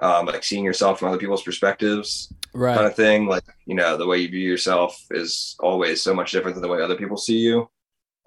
[0.02, 2.76] um, like seeing yourself from other people's perspectives Right.
[2.76, 3.28] kind of thing.
[3.28, 6.68] Like, you know, the way you view yourself is always so much different than the
[6.68, 7.70] way other people see you.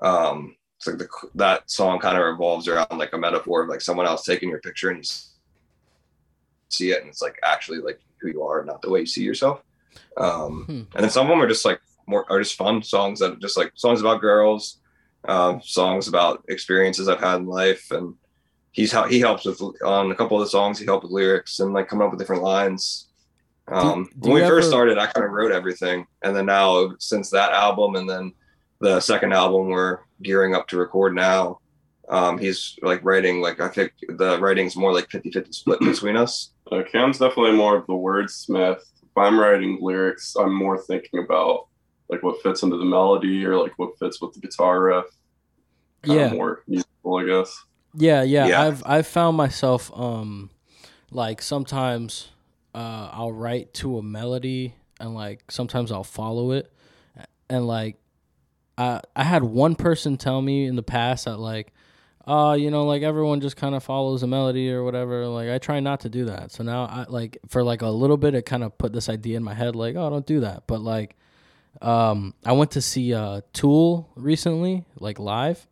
[0.02, 3.82] Um, it's like the, that song kind of revolves around like a metaphor of like
[3.82, 5.10] someone else taking your picture and you
[6.68, 9.22] see it and it's like actually like who you are, not the way you see
[9.22, 9.60] yourself.
[10.16, 10.72] Um, Hmm.
[10.94, 13.36] and then some of them are just like more are just fun songs that are
[13.36, 14.78] just like songs about girls,
[15.28, 18.14] um, songs about experiences I've had in life, and
[18.72, 20.78] he's how he helps with on a couple of the songs.
[20.78, 23.08] He helped with lyrics and like coming up with different lines.
[23.68, 26.94] Um, do when we you first started, I kind of wrote everything, and then now
[26.98, 28.32] since that album, and then
[28.80, 31.58] the second album we're gearing up to record now,
[32.10, 36.50] um, he's like writing like I think the writing's more like 50-50 split between us.
[36.70, 38.78] Uh, Cam's definitely more of the wordsmith.
[39.02, 41.68] If I'm writing lyrics, I'm more thinking about
[42.08, 45.04] like what fits into the melody or like what fits with the guitar riff.
[46.04, 46.32] Kinda Yeah.
[46.32, 47.64] more musical, I guess.
[47.94, 48.62] Yeah, yeah, Yeah.
[48.62, 50.50] I've I've found myself um
[51.10, 52.30] like sometimes
[52.74, 56.72] uh I'll write to a melody and like sometimes I'll follow it
[57.48, 57.96] and like
[58.78, 61.72] I I had one person tell me in the past that like
[62.26, 65.58] uh you know like everyone just kind of follows a melody or whatever like I
[65.58, 66.52] try not to do that.
[66.52, 69.36] So now I like for like a little bit it kind of put this idea
[69.36, 70.64] in my head like oh don't do that.
[70.66, 71.16] But like
[71.82, 75.66] um I went to see uh Tool recently like live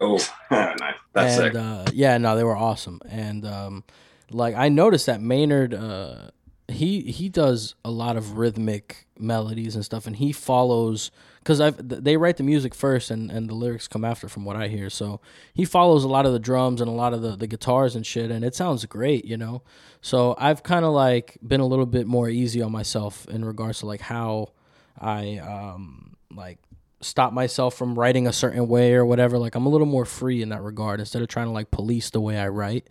[0.00, 0.16] Oh,
[0.50, 0.76] nice.
[1.12, 1.54] that's and sick.
[1.56, 3.00] uh, yeah, no, they were awesome.
[3.08, 3.82] And um,
[4.30, 6.30] like I noticed that Maynard, uh,
[6.68, 11.76] he he does a lot of rhythmic melodies and stuff, and he follows because I've
[11.78, 14.90] they write the music first, and, and the lyrics come after, from what I hear.
[14.90, 15.20] So
[15.54, 18.04] he follows a lot of the drums and a lot of the, the guitars and
[18.04, 19.62] shit, and it sounds great, you know.
[20.00, 23.80] So I've kind of like been a little bit more easy on myself in regards
[23.80, 24.52] to like how
[25.00, 26.58] I um like
[27.00, 29.38] stop myself from writing a certain way or whatever.
[29.38, 32.10] Like I'm a little more free in that regard instead of trying to like police
[32.10, 32.88] the way I write.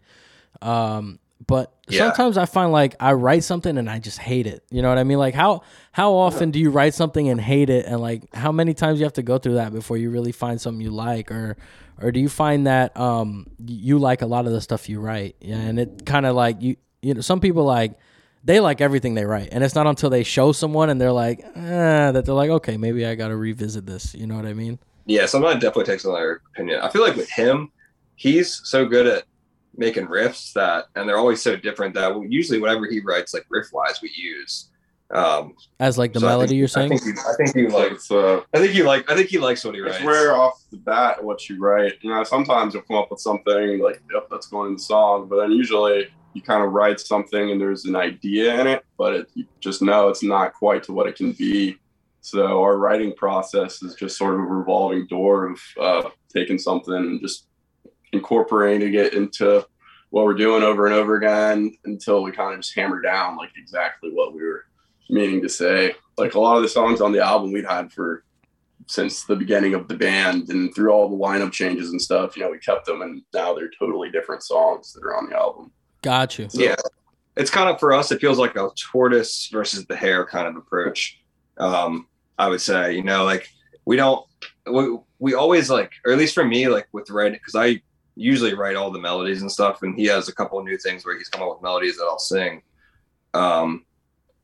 [0.62, 2.00] Um, But Yeah.
[2.00, 4.64] sometimes I find like I write something and I just hate it.
[4.72, 5.20] You know what I mean?
[5.20, 5.62] Like how
[5.92, 9.06] how often do you write something and hate it and like how many times you
[9.06, 11.56] have to go through that before you really find something you like or
[12.02, 15.36] or do you find that um you like a lot of the stuff you write?
[15.40, 17.98] Yeah, and it kind of like you you know some people like
[18.44, 21.40] they like everything they write and it's not until they show someone and they're like
[21.56, 24.16] eh, that they're like okay maybe I got to revisit this.
[24.16, 24.80] You know what I mean?
[25.06, 26.82] Yeah, it definitely takes another opinion.
[26.82, 27.72] I feel like with him,
[28.16, 29.24] he's so good at
[29.78, 33.46] making riffs that, and they're always so different that we, usually whatever he writes, like
[33.50, 34.70] riff wise, we use.
[35.10, 36.92] Um, As like the so melody think- you're saying?
[36.92, 38.12] I think, you, I think you like.
[38.12, 39.10] uh, I think you like.
[39.10, 40.04] I think he likes what he it's writes.
[40.06, 41.94] rare off the bat what you write.
[42.02, 45.28] You know, sometimes you'll come up with something like, yep, that's going in the song.
[45.30, 49.14] But then usually you kind of write something and there's an idea in it, but
[49.14, 51.78] it, you just know it's not quite to what it can be.
[52.22, 56.94] So our writing process is just sort of a revolving door of uh, taking something
[56.94, 57.47] and just
[58.18, 59.66] incorporating it into
[60.10, 63.52] what we're doing over and over again until we kind of just hammer down like
[63.58, 64.66] exactly what we were
[65.10, 65.96] meaning to say.
[66.18, 68.24] Like a lot of the songs on the album we'd had for
[68.88, 72.44] since the beginning of the band and through all the lineup changes and stuff, you
[72.44, 75.72] know, we kept them and now they're totally different songs that are on the album.
[76.02, 76.48] Got you.
[76.54, 76.76] Yeah.
[77.36, 78.12] It's kind of for us.
[78.12, 81.20] It feels like a tortoise versus the hare kind of approach.
[81.58, 82.08] Um,
[82.40, 83.50] I would say, you know, like
[83.86, 84.26] we don't,
[84.72, 87.82] we, we always like, or at least for me, like with writing, because I
[88.18, 91.06] usually write all the melodies and stuff, and he has a couple of new things
[91.06, 92.62] where he's come up with melodies that I'll sing.
[93.34, 93.86] Um,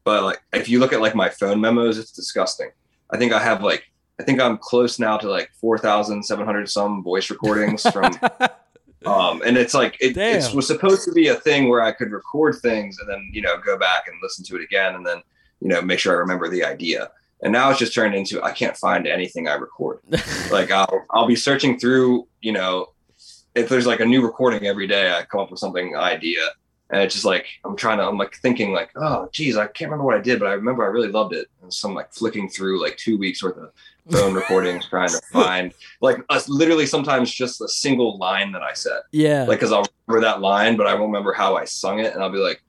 [0.04, 2.72] but like, if you look at like my phone memos, it's disgusting.
[3.10, 6.46] I think I have like, I think I'm close now to like four thousand seven
[6.46, 8.14] hundred some voice recordings from
[9.06, 12.12] um, and it's like it, it was supposed to be a thing where I could
[12.12, 15.22] record things and then you know go back and listen to it again and then
[15.60, 17.12] you know make sure I remember the idea.
[17.42, 20.00] And now it's just turned into I can't find anything I record.
[20.52, 22.93] like I'll I'll be searching through you know
[23.56, 26.42] if there's like a new recording every day I come up with something idea
[26.90, 29.90] and it's just like I'm trying to I'm like thinking like oh geez I can't
[29.90, 32.14] remember what I did but I remember I really loved it and so I'm like
[32.14, 33.72] flicking through like two weeks worth of
[34.10, 38.74] phone recordings trying to find like us literally sometimes just a single line that I
[38.74, 39.44] said yeah.
[39.44, 42.22] like because I'll remember that line, but I won't remember how I sung it, and
[42.22, 42.62] I'll be like,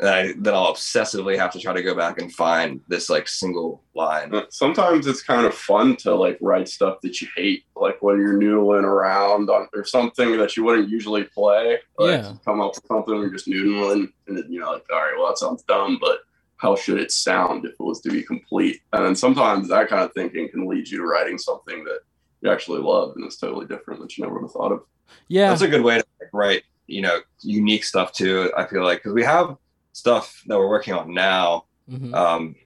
[0.00, 3.28] and I, then I'll obsessively have to try to go back and find this like
[3.28, 4.32] single line.
[4.50, 8.38] Sometimes it's kind of fun to like write stuff that you hate, like when you're
[8.38, 11.78] noodling around on or something that you wouldn't usually play.
[11.98, 12.34] Like Yeah.
[12.44, 15.28] come up with something you're just noodling, and then, you know, like all right, well
[15.28, 16.20] that sounds dumb, but
[16.56, 18.80] how should it sound if it was to be complete?
[18.92, 22.00] And then sometimes that kind of thinking can lead you to writing something that
[22.40, 24.82] you actually love and it's totally different that you never would have thought of.
[25.28, 25.48] yeah.
[25.48, 28.50] That's a good way to like, write, you know, unique stuff too.
[28.56, 29.56] I feel like because we have
[29.92, 31.66] stuff that we're working on now.
[31.90, 32.14] Mhm.
[32.14, 32.56] Um,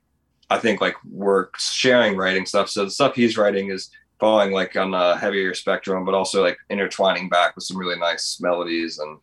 [0.49, 2.69] I think like we're sharing writing stuff.
[2.71, 6.59] So the stuff he's writing is falling like on a heavier spectrum, but also like
[6.71, 9.19] intertwining back with some really nice melodies and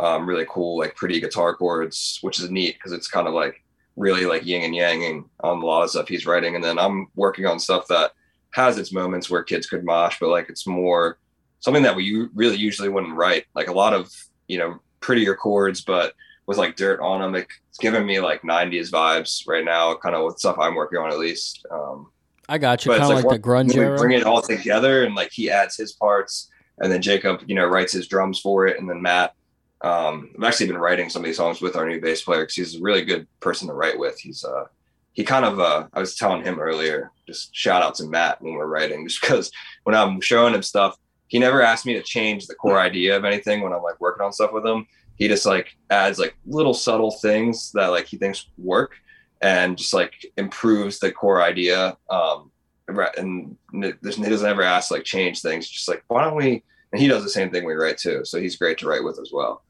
[0.00, 3.62] um, really cool, like pretty guitar chords, which is neat because it's kind of like
[3.96, 6.54] really like yin and yanging on a lot of stuff he's writing.
[6.54, 8.12] And then I'm working on stuff that
[8.52, 11.18] has its moments where kids could mosh, but like it's more
[11.60, 13.44] something that we really usually wouldn't write.
[13.54, 14.12] Like a lot of,
[14.46, 16.14] you know, prettier chords, but
[16.48, 17.34] with like dirt on them.
[17.36, 21.12] It's giving me like 90s vibes right now, kind of with stuff I'm working on
[21.12, 21.64] at least.
[21.70, 22.10] Um,
[22.48, 22.90] I got you.
[22.90, 23.98] Kind of like, like the grunge era.
[23.98, 27.66] bring it all together and like he adds his parts and then Jacob, you know,
[27.66, 28.80] writes his drums for it.
[28.80, 29.34] And then Matt,
[29.82, 32.54] um, I've actually been writing some of these songs with our new bass player because
[32.54, 34.18] he's a really good person to write with.
[34.18, 34.64] He's, uh,
[35.12, 38.54] he kind of, uh, I was telling him earlier, just shout out to Matt when
[38.54, 39.50] we're writing, just because
[39.84, 40.96] when I'm showing him stuff,
[41.26, 44.24] he never asked me to change the core idea of anything when I'm like working
[44.24, 44.86] on stuff with him.
[45.18, 48.92] He just like adds like little subtle things that like he thinks work
[49.40, 51.96] and just like improves the core idea.
[52.08, 52.50] Um,
[52.88, 55.68] and there's- he doesn't ever ask like change things.
[55.68, 56.62] Just like why don't we?
[56.92, 58.24] And he does the same thing we write too.
[58.24, 59.62] So he's great to write with as well.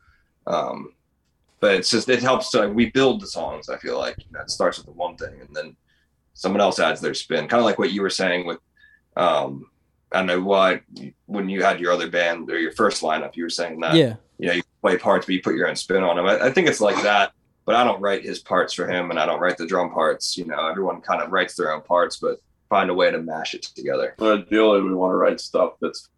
[0.46, 0.92] Um,
[1.61, 3.68] but it's just it helps to like, we build the songs.
[3.68, 5.76] I feel like you know, it starts with the one thing and then
[6.34, 7.49] someone else adds their spin.
[7.49, 8.59] Kind of like what you were saying with
[9.16, 9.66] um,
[10.12, 10.80] I don't know why
[11.26, 14.14] when you had your other band or your first lineup, you were saying that yeah.
[14.38, 16.26] you know you play parts but you put your own spin on them.
[16.26, 17.32] I, I think it's like that.
[17.66, 20.38] But I don't write his parts for him, and I don't write the drum parts.
[20.38, 22.38] You know, everyone kind of writes their own parts, but
[22.70, 24.14] find a way to mash it together.
[24.16, 26.08] But ideally, we want to write stuff that's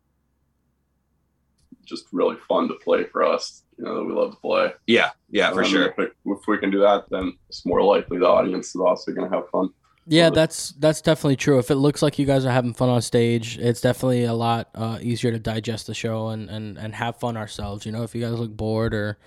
[1.85, 3.65] just really fun to play for us.
[3.79, 4.73] You know, that we love to play.
[4.87, 5.87] Yeah, yeah, for Um, sure.
[5.89, 9.11] If, it- if we can do that, then it's more likely the audience is also
[9.13, 9.71] going to have fun.
[10.11, 11.61] Yeah, that's that's definitely true.
[11.61, 14.69] If it looks like you guys are having fun on stage, it's definitely a lot
[14.75, 17.87] uh, easier to digest the show and, and, and have fun ourselves.
[17.87, 19.19] You know, if you guys look bored or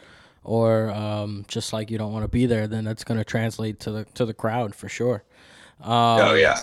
[0.43, 3.79] or um, just like you don't want to be there, then that's going to translate
[3.79, 5.23] to the to the crowd for sure.
[5.79, 6.59] Um, oh yeah,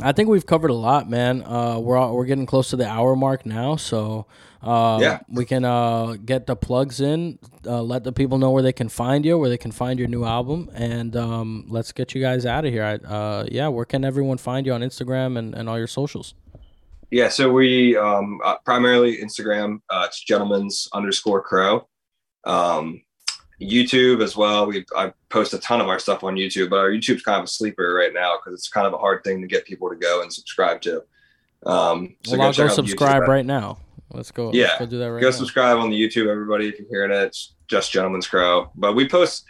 [0.00, 1.42] I think we've covered a lot, man.
[1.42, 4.26] Uh, we're all, we're getting close to the hour mark now, so
[4.62, 5.20] uh, Yeah.
[5.28, 7.38] we can uh, get the plugs in.
[7.66, 10.08] Uh, let the people know where they can find you, where they can find your
[10.08, 12.84] new album, and um, let's get you guys out of here.
[12.84, 16.34] I, uh, yeah, where can everyone find you on Instagram and, and all your socials?
[17.10, 19.80] Yeah, so we um, uh, primarily Instagram.
[19.90, 21.86] Uh, it's gentlemen's underscore crow.
[22.44, 23.02] Um,
[23.60, 24.66] YouTube as well.
[24.66, 27.44] We I post a ton of our stuff on YouTube, but our YouTube's kind of
[27.44, 29.96] a sleeper right now because it's kind of a hard thing to get people to
[29.96, 31.04] go and subscribe to.
[31.64, 33.78] Um, so well, I'll go out the YouTube subscribe right now.
[34.12, 34.52] Let's go.
[34.52, 35.36] Yeah, let's go do that right go now.
[35.36, 36.68] subscribe on the YouTube, everybody.
[36.68, 38.70] If you're hearing it, it's just Gentleman's Crow.
[38.74, 39.44] But we post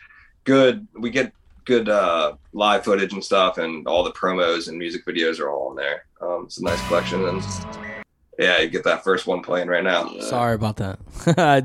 [0.44, 0.86] good.
[0.98, 1.32] We get
[1.64, 5.68] good uh, live footage and stuff, and all the promos and music videos are all
[5.70, 6.04] on there.
[6.20, 7.42] Um, it's a nice collection, and
[8.38, 10.08] yeah, you get that first one playing right now.
[10.20, 10.98] Sorry about that.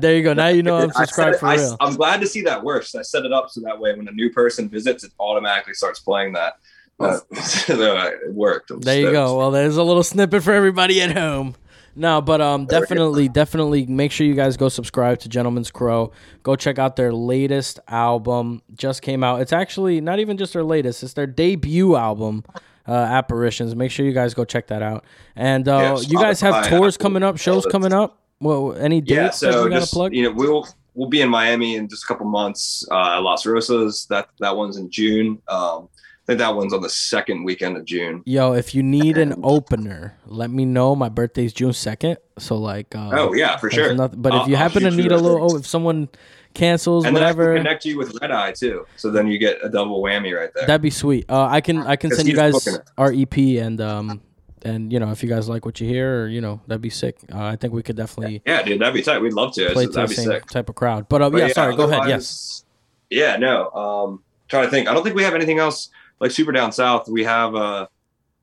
[0.00, 0.34] there you go.
[0.34, 1.76] Now you know I'm I subscribed it- for I, real.
[1.80, 2.94] am glad to see that works.
[2.94, 6.00] I set it up so that way when a new person visits, it automatically starts
[6.00, 6.54] playing that.
[7.00, 8.70] Uh, so it worked.
[8.72, 9.36] I'm There you go.
[9.38, 11.54] Well, there's a little snippet for everybody at home.
[11.98, 12.86] No, but um, There we go.
[12.86, 16.12] definitely, definitely make sure you guys go subscribe to Gentleman's Crow.
[16.44, 18.62] Go check out their latest album.
[18.74, 19.40] Just came out.
[19.40, 21.02] It's actually not even just their latest.
[21.02, 22.44] It's their debut album,
[22.86, 23.74] uh, Apparitions.
[23.74, 25.04] Make sure you guys go check that out.
[25.34, 28.20] And uh, Yeah, you guys have tours coming up, shows coming up.
[28.40, 30.14] Well, any dates Yeah, that so you got to just plug?
[30.14, 32.86] you know we'll we'll be in Miami in just a couple months.
[32.90, 34.06] Uh, Las Rosas.
[34.06, 35.42] That that one's in June.
[35.48, 35.88] Um,
[36.28, 38.22] think that one's on the second weekend of June.
[38.26, 40.94] Yo, if you need an opener, let me know.
[40.94, 42.94] My birthday's June second, so like.
[42.94, 43.94] Uh, Oh yeah, for sure.
[43.94, 46.08] nothing- but if you happen to need a little, oh, if someone
[46.52, 48.86] cancels, and then whatever, can connect you with Red Eye too.
[48.96, 50.66] So then you get a double whammy right there.
[50.66, 51.24] that'd be sweet.
[51.30, 54.20] Uh, I can I can send you guys our EP and um
[54.62, 56.90] and you know if you guys like what you hear, or, you know that'd be
[56.90, 57.16] sick.
[57.32, 59.20] Uh, I think we could definitely yeah, dude, that'd be tight.
[59.20, 59.70] We'd love to.
[59.72, 60.46] play to the same sick.
[60.46, 61.08] type of crowd.
[61.08, 62.08] But uh, But yeah, sorry, go ahead.
[62.08, 62.64] Yes.
[63.10, 63.70] Yeah, no.
[63.70, 64.88] Um, trying to think.
[64.88, 65.88] I don't think we have anything else
[66.20, 67.08] like super down south.
[67.08, 67.88] We have a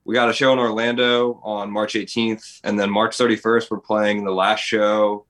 [0.05, 4.23] we got a show in Orlando on March 18th, and then March 31st we're playing
[4.23, 5.25] the last show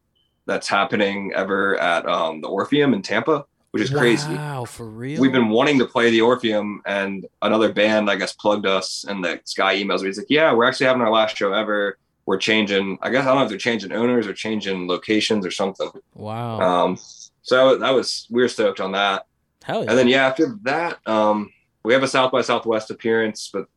[0.46, 4.34] that's happening ever at um, the Orpheum in Tampa, which is crazy.
[4.34, 5.20] Wow, for real.
[5.20, 9.24] We've been wanting to play the Orpheum, and another band, I guess, plugged us, and
[9.24, 10.08] the Sky emails me.
[10.08, 11.98] He's like, "Yeah, we're actually having our last show ever.
[12.26, 12.98] We're changing.
[13.02, 16.60] I guess I don't know if they're changing owners or changing locations or something." wow.
[16.60, 16.98] Um,
[17.42, 19.26] so that was we were stoked on that.
[19.64, 19.90] Hell yeah.
[19.90, 21.52] And then yeah, after that, um,
[21.86, 23.68] we have a South by Southwest appearance, but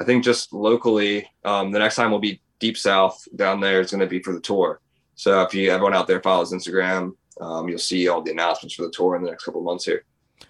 [0.00, 3.90] I think just locally, um, the next time we'll be Deep South down there is
[3.90, 4.80] going to be for the tour.
[5.16, 8.82] So if you everyone out there follows Instagram, um, you'll see all the announcements for
[8.82, 10.04] the tour in the next couple months here.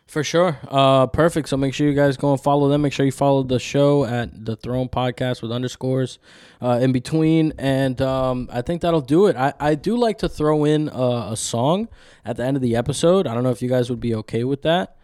[0.07, 0.59] For sure.
[0.69, 1.49] Uh, perfect.
[1.49, 2.83] So make sure you guys go and follow them.
[2.83, 6.19] Make sure you follow the show at the Throne Podcast with underscores
[6.63, 7.53] uh, in between.
[7.59, 9.37] And um, I think that'll do it.
[9.37, 11.89] I, I do like to throw in a, a song
[12.25, 13.27] at the end of the episode.
[13.27, 14.97] I don't know if you guys would be okay with that.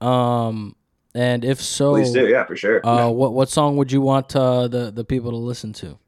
[0.00, 0.76] Um,
[1.14, 2.86] and if so, Please do, yeah, for sure.
[2.86, 5.98] uh, what what song would you want uh, the the people to listen to?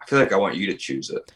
[0.00, 1.32] I feel like I want you to choose it.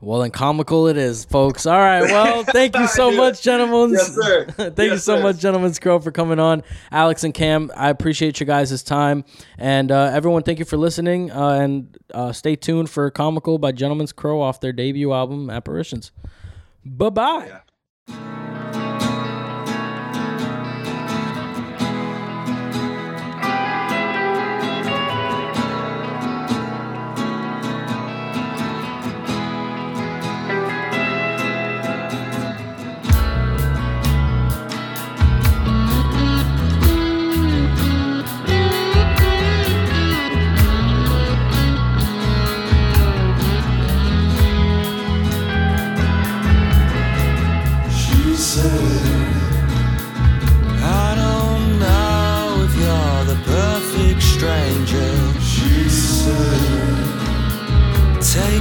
[0.00, 1.66] Well, then comical it is, folks.
[1.66, 2.02] All right.
[2.02, 3.96] Well, thank you so much, gentlemen.
[3.96, 4.46] Yes, sir.
[4.50, 5.22] thank you so sir.
[5.22, 6.62] much, Gentleman's Crow for coming on.
[6.92, 9.24] Alex and Cam, I appreciate you guys' time.
[9.56, 11.32] And uh, everyone, thank you for listening.
[11.32, 16.12] Uh, and uh, stay tuned for Comical by Gentleman's Crow off their debut album, Apparitions.
[16.84, 17.46] Bye bye.
[17.48, 17.60] Yeah.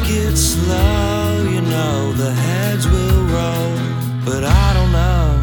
[0.07, 3.75] Take slow, you know the heads will roll.
[4.23, 5.35] But I don't know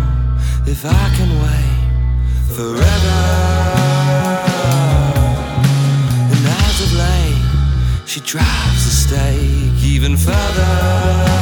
[0.66, 1.82] if I can wait
[2.56, 3.20] forever.
[6.32, 11.33] And as of late, she drives the stake even further.